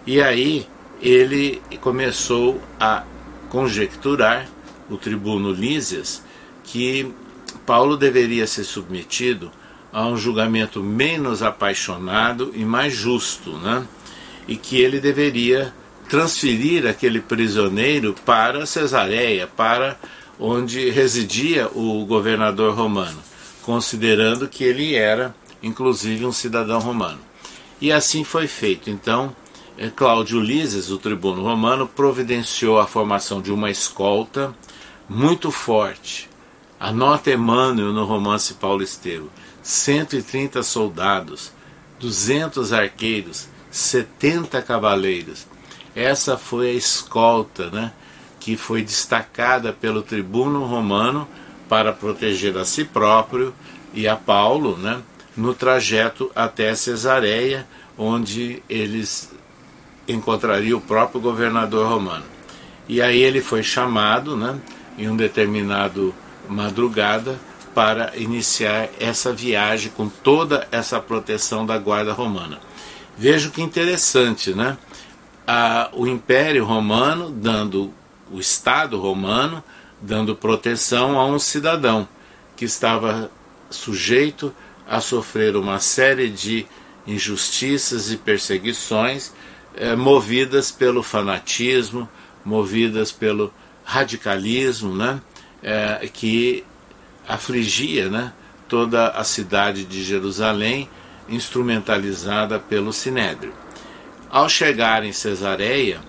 E 0.06 0.22
aí 0.22 0.66
ele 1.02 1.60
começou 1.80 2.60
a 2.78 3.02
conjecturar 3.48 4.46
o 4.88 4.96
tribuno 4.96 5.50
Lísias 5.50 6.22
que 6.62 7.12
Paulo 7.66 7.96
deveria 7.96 8.46
ser 8.46 8.62
submetido 8.62 9.50
a 9.92 10.06
um 10.06 10.16
julgamento 10.16 10.80
menos 10.82 11.42
apaixonado 11.42 12.52
e 12.54 12.64
mais 12.64 12.94
justo, 12.94 13.58
né? 13.58 13.84
E 14.46 14.56
que 14.56 14.80
ele 14.80 15.00
deveria 15.00 15.74
transferir 16.10 16.88
aquele 16.88 17.20
prisioneiro 17.20 18.16
para 18.26 18.66
Cesareia, 18.66 19.46
para 19.46 19.96
onde 20.40 20.90
residia 20.90 21.68
o 21.72 22.04
governador 22.04 22.74
romano, 22.74 23.22
considerando 23.62 24.48
que 24.48 24.64
ele 24.64 24.96
era, 24.96 25.32
inclusive, 25.62 26.26
um 26.26 26.32
cidadão 26.32 26.80
romano. 26.80 27.20
E 27.80 27.92
assim 27.92 28.24
foi 28.24 28.48
feito. 28.48 28.90
Então, 28.90 29.34
eh, 29.78 29.88
Cláudio 29.94 30.40
Lises, 30.40 30.90
o 30.90 30.98
tribuno 30.98 31.44
romano, 31.44 31.86
providenciou 31.86 32.80
a 32.80 32.88
formação 32.88 33.40
de 33.40 33.52
uma 33.52 33.70
escolta 33.70 34.52
muito 35.08 35.52
forte. 35.52 36.28
Anota 36.80 37.30
Emmanuel 37.30 37.92
no 37.92 38.04
romance 38.04 38.54
Paulo 38.54 38.82
Estevam. 38.82 39.28
130 39.62 40.62
soldados, 40.64 41.52
200 42.00 42.72
arqueiros, 42.72 43.46
70 43.70 44.60
cavaleiros. 44.62 45.46
Essa 45.94 46.36
foi 46.36 46.70
a 46.70 46.74
escolta 46.74 47.70
né, 47.70 47.92
que 48.38 48.56
foi 48.56 48.82
destacada 48.82 49.72
pelo 49.72 50.02
tribuno 50.02 50.64
romano 50.64 51.26
para 51.68 51.92
proteger 51.92 52.56
a 52.56 52.64
si 52.64 52.84
próprio 52.84 53.54
e 53.92 54.08
a 54.08 54.16
Paulo 54.16 54.76
né, 54.76 55.02
no 55.36 55.54
trajeto 55.54 56.30
até 56.34 56.74
Cesareia, 56.74 57.66
onde 57.96 58.62
eles 58.68 59.30
encontrariam 60.08 60.78
o 60.78 60.82
próprio 60.82 61.20
governador 61.20 61.86
romano. 61.88 62.24
E 62.88 63.00
aí 63.00 63.20
ele 63.20 63.40
foi 63.40 63.62
chamado 63.62 64.36
né, 64.36 64.58
em 64.98 65.08
um 65.08 65.16
determinado 65.16 66.14
madrugada 66.48 67.38
para 67.74 68.16
iniciar 68.16 68.88
essa 68.98 69.32
viagem 69.32 69.92
com 69.96 70.08
toda 70.08 70.66
essa 70.72 71.00
proteção 71.00 71.64
da 71.64 71.78
guarda 71.78 72.12
romana. 72.12 72.58
Vejo 73.16 73.50
que 73.50 73.62
interessante, 73.62 74.52
né? 74.52 74.76
O 75.92 76.06
Império 76.06 76.64
Romano 76.64 77.30
dando, 77.30 77.92
o 78.30 78.38
Estado 78.38 78.98
Romano 78.98 79.62
dando 80.00 80.36
proteção 80.36 81.18
a 81.18 81.26
um 81.26 81.38
cidadão 81.38 82.08
que 82.56 82.64
estava 82.64 83.30
sujeito 83.68 84.54
a 84.88 85.00
sofrer 85.00 85.56
uma 85.56 85.78
série 85.78 86.28
de 86.28 86.66
injustiças 87.06 88.10
e 88.10 88.16
perseguições 88.16 89.32
eh, 89.76 89.94
movidas 89.94 90.70
pelo 90.70 91.02
fanatismo, 91.02 92.08
movidas 92.44 93.12
pelo 93.12 93.52
radicalismo, 93.84 94.94
né? 94.94 95.20
Eh, 95.62 96.08
que 96.12 96.64
afligia 97.28 98.08
né, 98.08 98.32
toda 98.68 99.08
a 99.08 99.22
cidade 99.22 99.84
de 99.84 100.02
Jerusalém, 100.02 100.88
instrumentalizada 101.28 102.58
pelo 102.58 102.92
Sinédrio. 102.92 103.52
Ao 104.30 104.48
chegar 104.48 105.04
em 105.04 105.12
Cesareia, 105.12 106.00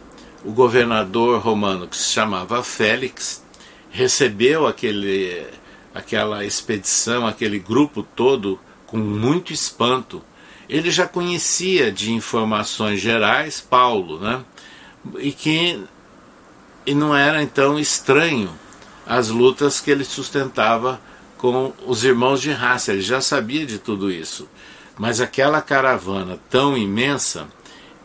o 0.46 0.52
governador 0.52 1.42
romano, 1.42 1.88
que 1.88 1.98
se 1.98 2.14
chamava 2.14 2.64
Félix, 2.64 3.44
recebeu 3.90 4.68
aquele, 4.68 5.44
aquela 5.92 6.46
expedição, 6.46 7.26
aquele 7.26 7.58
grupo 7.58 8.04
todo, 8.04 8.60
com 8.86 8.98
muito 8.98 9.52
espanto. 9.52 10.22
Ele 10.70 10.92
já 10.92 11.08
conhecia 11.08 11.92
de 11.92 12.14
informações 12.14 13.02
gerais 13.02 13.60
Paulo, 13.60 14.20
né? 14.20 14.44
e 15.18 15.32
que 15.32 15.84
e 16.86 16.94
não 16.94 17.16
era 17.16 17.42
então 17.42 17.80
estranho 17.80 18.52
as 19.06 19.30
lutas 19.30 19.80
que 19.80 19.90
ele 19.90 20.04
sustentava 20.04 21.02
com 21.38 21.74
os 21.88 22.04
irmãos 22.04 22.40
de 22.40 22.52
raça, 22.52 22.92
ele 22.92 23.02
já 23.02 23.20
sabia 23.20 23.66
de 23.66 23.80
tudo 23.80 24.12
isso. 24.12 24.48
Mas 24.96 25.20
aquela 25.20 25.60
caravana 25.60 26.40
tão 26.52 26.78
imensa 26.78 27.48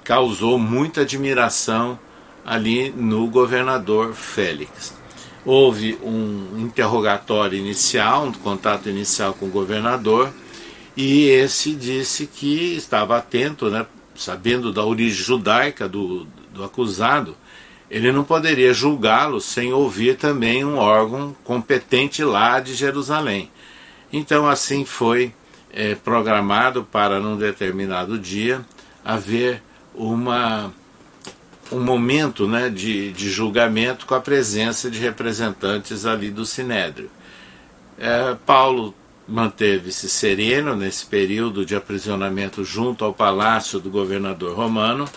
causou 0.06 0.56
muita 0.56 1.00
admiração 1.00 1.98
ali 2.44 2.90
no 2.90 3.26
governador 3.26 4.14
Félix. 4.14 4.94
Houve 5.44 5.98
um 6.02 6.58
interrogatório 6.58 7.58
inicial, 7.58 8.26
um 8.26 8.32
contato 8.32 8.88
inicial 8.88 9.34
com 9.34 9.46
o 9.46 9.50
governador, 9.50 10.32
e 10.96 11.24
esse 11.24 11.72
disse 11.72 12.26
que 12.26 12.76
estava 12.76 13.16
atento, 13.16 13.68
né, 13.68 13.84
sabendo 14.14 14.72
da 14.72 14.84
origem 14.84 15.24
judaica 15.24 15.88
do, 15.88 16.26
do 16.54 16.62
acusado, 16.62 17.36
ele 17.90 18.10
não 18.12 18.22
poderia 18.22 18.72
julgá-lo 18.72 19.40
sem 19.40 19.72
ouvir 19.72 20.16
também 20.16 20.64
um 20.64 20.76
órgão 20.76 21.36
competente 21.44 22.22
lá 22.22 22.60
de 22.60 22.74
Jerusalém. 22.74 23.50
Então, 24.12 24.48
assim 24.48 24.84
foi 24.84 25.34
é, 25.72 25.94
programado 25.96 26.84
para, 26.84 27.20
num 27.20 27.36
determinado 27.36 28.18
dia, 28.18 28.64
haver 29.04 29.62
uma, 29.96 30.72
um 31.72 31.80
momento 31.80 32.46
né, 32.46 32.68
de, 32.68 33.12
de 33.12 33.30
julgamento 33.30 34.06
com 34.06 34.14
a 34.14 34.20
presença 34.20 34.90
de 34.90 34.98
representantes 34.98 36.06
ali 36.06 36.30
do 36.30 36.44
Sinédrio. 36.44 37.10
É, 37.98 38.36
Paulo 38.46 38.94
manteve-se 39.26 40.08
sereno 40.08 40.76
nesse 40.76 41.06
período 41.06 41.66
de 41.66 41.74
aprisionamento 41.74 42.62
junto 42.62 43.04
ao 43.04 43.12
palácio 43.12 43.80
do 43.80 43.90
governador 43.90 44.54
romano 44.54 45.08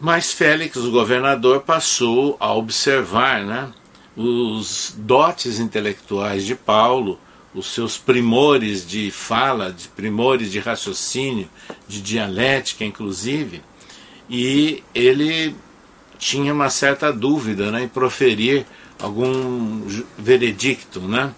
mas 0.00 0.32
Félix, 0.32 0.76
o 0.76 0.90
governador, 0.90 1.62
passou 1.62 2.36
a 2.38 2.52
observar 2.52 3.42
né, 3.42 3.72
os 4.14 4.94
dotes 4.96 5.58
intelectuais 5.58 6.44
de 6.44 6.54
Paulo, 6.54 7.18
os 7.56 7.72
seus 7.72 7.96
primores 7.96 8.86
de 8.86 9.10
fala, 9.10 9.72
de 9.72 9.88
primores 9.88 10.52
de 10.52 10.58
raciocínio, 10.58 11.48
de 11.88 12.02
dialética, 12.02 12.84
inclusive, 12.84 13.62
e 14.28 14.84
ele 14.94 15.56
tinha 16.18 16.52
uma 16.52 16.68
certa 16.68 17.10
dúvida 17.10 17.70
né, 17.70 17.84
em 17.84 17.88
proferir 17.88 18.66
algum 19.00 19.82
veredicto. 20.18 21.00
Né? 21.00 21.32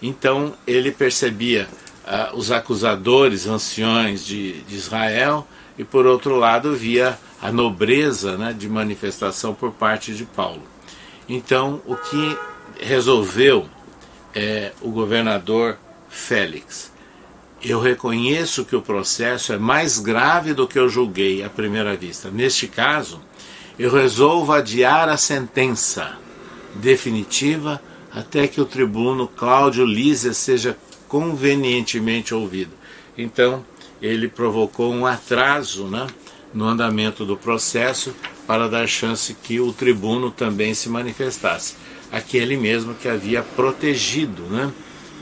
Então 0.00 0.54
ele 0.64 0.92
percebia 0.92 1.68
uh, 2.04 2.36
os 2.36 2.52
acusadores 2.52 3.48
anciões 3.48 4.24
de, 4.24 4.60
de 4.62 4.76
Israel 4.76 5.46
e, 5.76 5.82
por 5.82 6.06
outro 6.06 6.36
lado, 6.36 6.76
via 6.76 7.18
a 7.42 7.50
nobreza 7.50 8.38
né, 8.38 8.52
de 8.52 8.68
manifestação 8.68 9.52
por 9.52 9.72
parte 9.72 10.14
de 10.14 10.24
Paulo. 10.24 10.62
Então, 11.28 11.82
o 11.84 11.96
que 11.96 12.38
resolveu 12.80 13.68
é, 14.34 14.72
o 14.80 14.90
governador 14.90 15.78
Félix? 16.08 16.92
Eu 17.62 17.80
reconheço 17.80 18.64
que 18.64 18.76
o 18.76 18.82
processo 18.82 19.52
é 19.52 19.58
mais 19.58 19.98
grave 19.98 20.52
do 20.52 20.68
que 20.68 20.78
eu 20.78 20.88
julguei 20.88 21.42
à 21.42 21.48
primeira 21.48 21.96
vista. 21.96 22.30
Neste 22.30 22.68
caso, 22.68 23.22
eu 23.78 23.90
resolvo 23.90 24.52
adiar 24.52 25.08
a 25.08 25.16
sentença 25.16 26.18
definitiva 26.74 27.80
até 28.12 28.46
que 28.46 28.60
o 28.60 28.64
tribuno 28.64 29.26
Cláudio 29.26 29.84
Lísia 29.84 30.32
seja 30.32 30.76
convenientemente 31.08 32.34
ouvido. 32.34 32.72
Então, 33.16 33.64
ele 34.00 34.28
provocou 34.28 34.92
um 34.92 35.06
atraso 35.06 35.84
né, 35.84 36.06
no 36.52 36.66
andamento 36.66 37.24
do 37.24 37.36
processo 37.36 38.14
para 38.46 38.68
dar 38.68 38.86
chance 38.86 39.34
que 39.34 39.58
o 39.58 39.72
tribuno 39.72 40.30
também 40.30 40.74
se 40.74 40.88
manifestasse, 40.88 41.74
aquele 42.10 42.56
mesmo 42.56 42.94
que 42.94 43.08
havia 43.08 43.42
protegido 43.42 44.42
né, 44.44 44.72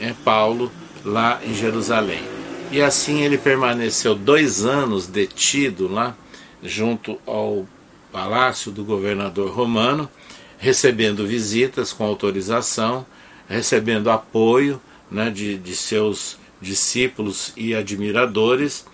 é, 0.00 0.14
Paulo 0.24 0.70
lá 1.04 1.40
em 1.44 1.54
Jerusalém. 1.54 2.22
E 2.70 2.80
assim 2.80 3.20
ele 3.20 3.36
permaneceu 3.36 4.14
dois 4.14 4.64
anos 4.64 5.06
detido 5.06 5.88
lá, 5.88 6.16
junto 6.62 7.18
ao 7.26 7.66
palácio 8.10 8.70
do 8.70 8.84
governador 8.84 9.50
romano, 9.50 10.08
recebendo 10.58 11.26
visitas 11.26 11.92
com 11.92 12.04
autorização, 12.04 13.04
recebendo 13.48 14.10
apoio 14.10 14.80
né, 15.10 15.28
de, 15.28 15.58
de 15.58 15.74
seus 15.74 16.38
discípulos 16.60 17.52
e 17.56 17.74
admiradores, 17.74 18.86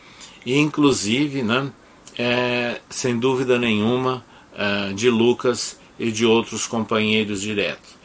e 0.44 0.56
inclusive, 0.56 1.42
né, 1.42 1.70
é, 2.18 2.80
sem 2.88 3.18
dúvida 3.18 3.58
nenhuma, 3.58 4.24
é, 4.56 4.92
de 4.92 5.10
Lucas 5.10 5.78
e 5.98 6.12
de 6.12 6.24
outros 6.24 6.66
companheiros 6.66 7.40
diretos. 7.40 7.98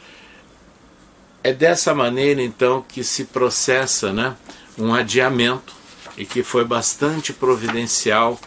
É 1.42 1.52
dessa 1.52 1.94
maneira 1.94 2.42
então 2.42 2.84
que 2.86 3.04
se 3.04 3.26
processa 3.26 4.12
né, 4.12 4.34
um 4.78 4.94
adiamento 4.94 5.74
e 6.16 6.24
que 6.24 6.42
foi 6.42 6.64
bastante 6.64 7.32
providencial 7.32 8.38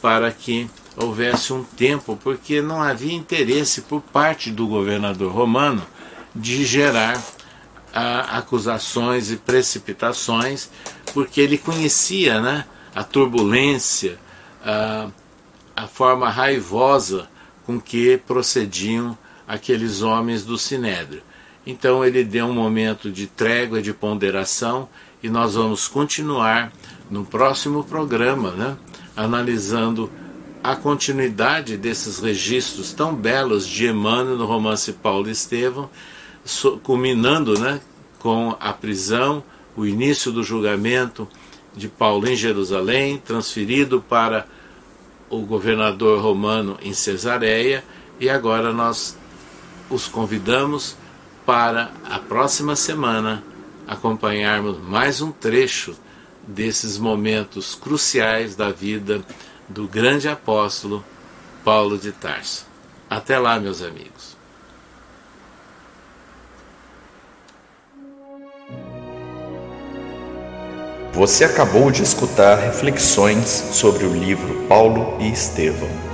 para 0.00 0.30
que 0.32 0.68
houvesse 0.96 1.52
um 1.52 1.62
tempo, 1.62 2.18
porque 2.22 2.62
não 2.62 2.82
havia 2.82 3.12
interesse 3.12 3.82
por 3.82 4.00
parte 4.00 4.50
do 4.50 4.66
governador 4.66 5.32
romano 5.32 5.86
de 6.34 6.64
gerar 6.64 7.22
ah, 7.92 8.38
acusações 8.38 9.30
e 9.30 9.36
precipitações, 9.36 10.70
porque 11.12 11.40
ele 11.40 11.58
conhecia 11.58 12.40
né, 12.40 12.64
a 12.94 13.04
turbulência, 13.04 14.18
ah, 14.64 15.08
a 15.74 15.86
forma 15.86 16.30
raivosa 16.30 17.28
com 17.66 17.80
que 17.80 18.16
procediam 18.16 19.18
aqueles 19.46 20.00
homens 20.00 20.44
do 20.44 20.56
Sinédrio. 20.56 21.22
Então 21.66 22.04
ele 22.04 22.22
deu 22.22 22.46
um 22.46 22.52
momento 22.52 23.10
de 23.10 23.26
trégua, 23.26 23.82
de 23.82 23.92
ponderação, 23.92 24.88
e 25.20 25.28
nós 25.28 25.54
vamos 25.54 25.88
continuar 25.88 26.72
no 27.10 27.24
próximo 27.24 27.82
programa, 27.82 28.52
né, 28.52 28.76
analisando 29.16 30.08
a 30.62 30.76
continuidade 30.76 31.76
desses 31.76 32.20
registros 32.20 32.92
tão 32.92 33.14
belos 33.14 33.66
de 33.66 33.86
Emmanuel 33.86 34.36
no 34.36 34.46
romance 34.46 34.92
Paulo 34.92 35.28
Estevão, 35.28 35.90
culminando 36.84 37.58
né, 37.58 37.80
com 38.18 38.56
a 38.60 38.72
prisão, 38.72 39.42
o 39.76 39.84
início 39.84 40.30
do 40.30 40.42
julgamento 40.42 41.28
de 41.76 41.88
Paulo 41.88 42.28
em 42.28 42.36
Jerusalém, 42.36 43.18
transferido 43.18 44.00
para 44.00 44.46
o 45.28 45.40
governador 45.40 46.20
romano 46.22 46.78
em 46.82 46.92
Cesareia, 46.92 47.84
e 48.18 48.28
agora 48.28 48.72
nós 48.72 49.16
os 49.90 50.08
convidamos 50.08 50.96
para 51.44 51.92
a 52.08 52.18
próxima 52.18 52.74
semana 52.74 53.42
acompanharmos 53.86 54.78
mais 54.78 55.20
um 55.20 55.30
trecho 55.30 55.96
desses 56.46 56.98
momentos 56.98 57.74
cruciais 57.74 58.56
da 58.56 58.70
vida 58.70 59.22
do 59.68 59.86
grande 59.86 60.28
apóstolo 60.28 61.04
Paulo 61.64 61.98
de 61.98 62.12
Tarso. 62.12 62.66
Até 63.08 63.38
lá, 63.38 63.58
meus 63.58 63.82
amigos. 63.82 64.35
Você 71.16 71.44
acabou 71.44 71.90
de 71.90 72.02
escutar 72.02 72.58
reflexões 72.58 73.48
sobre 73.48 74.04
o 74.04 74.12
livro 74.12 74.66
Paulo 74.68 75.16
e 75.18 75.30
Estevão 75.32 76.05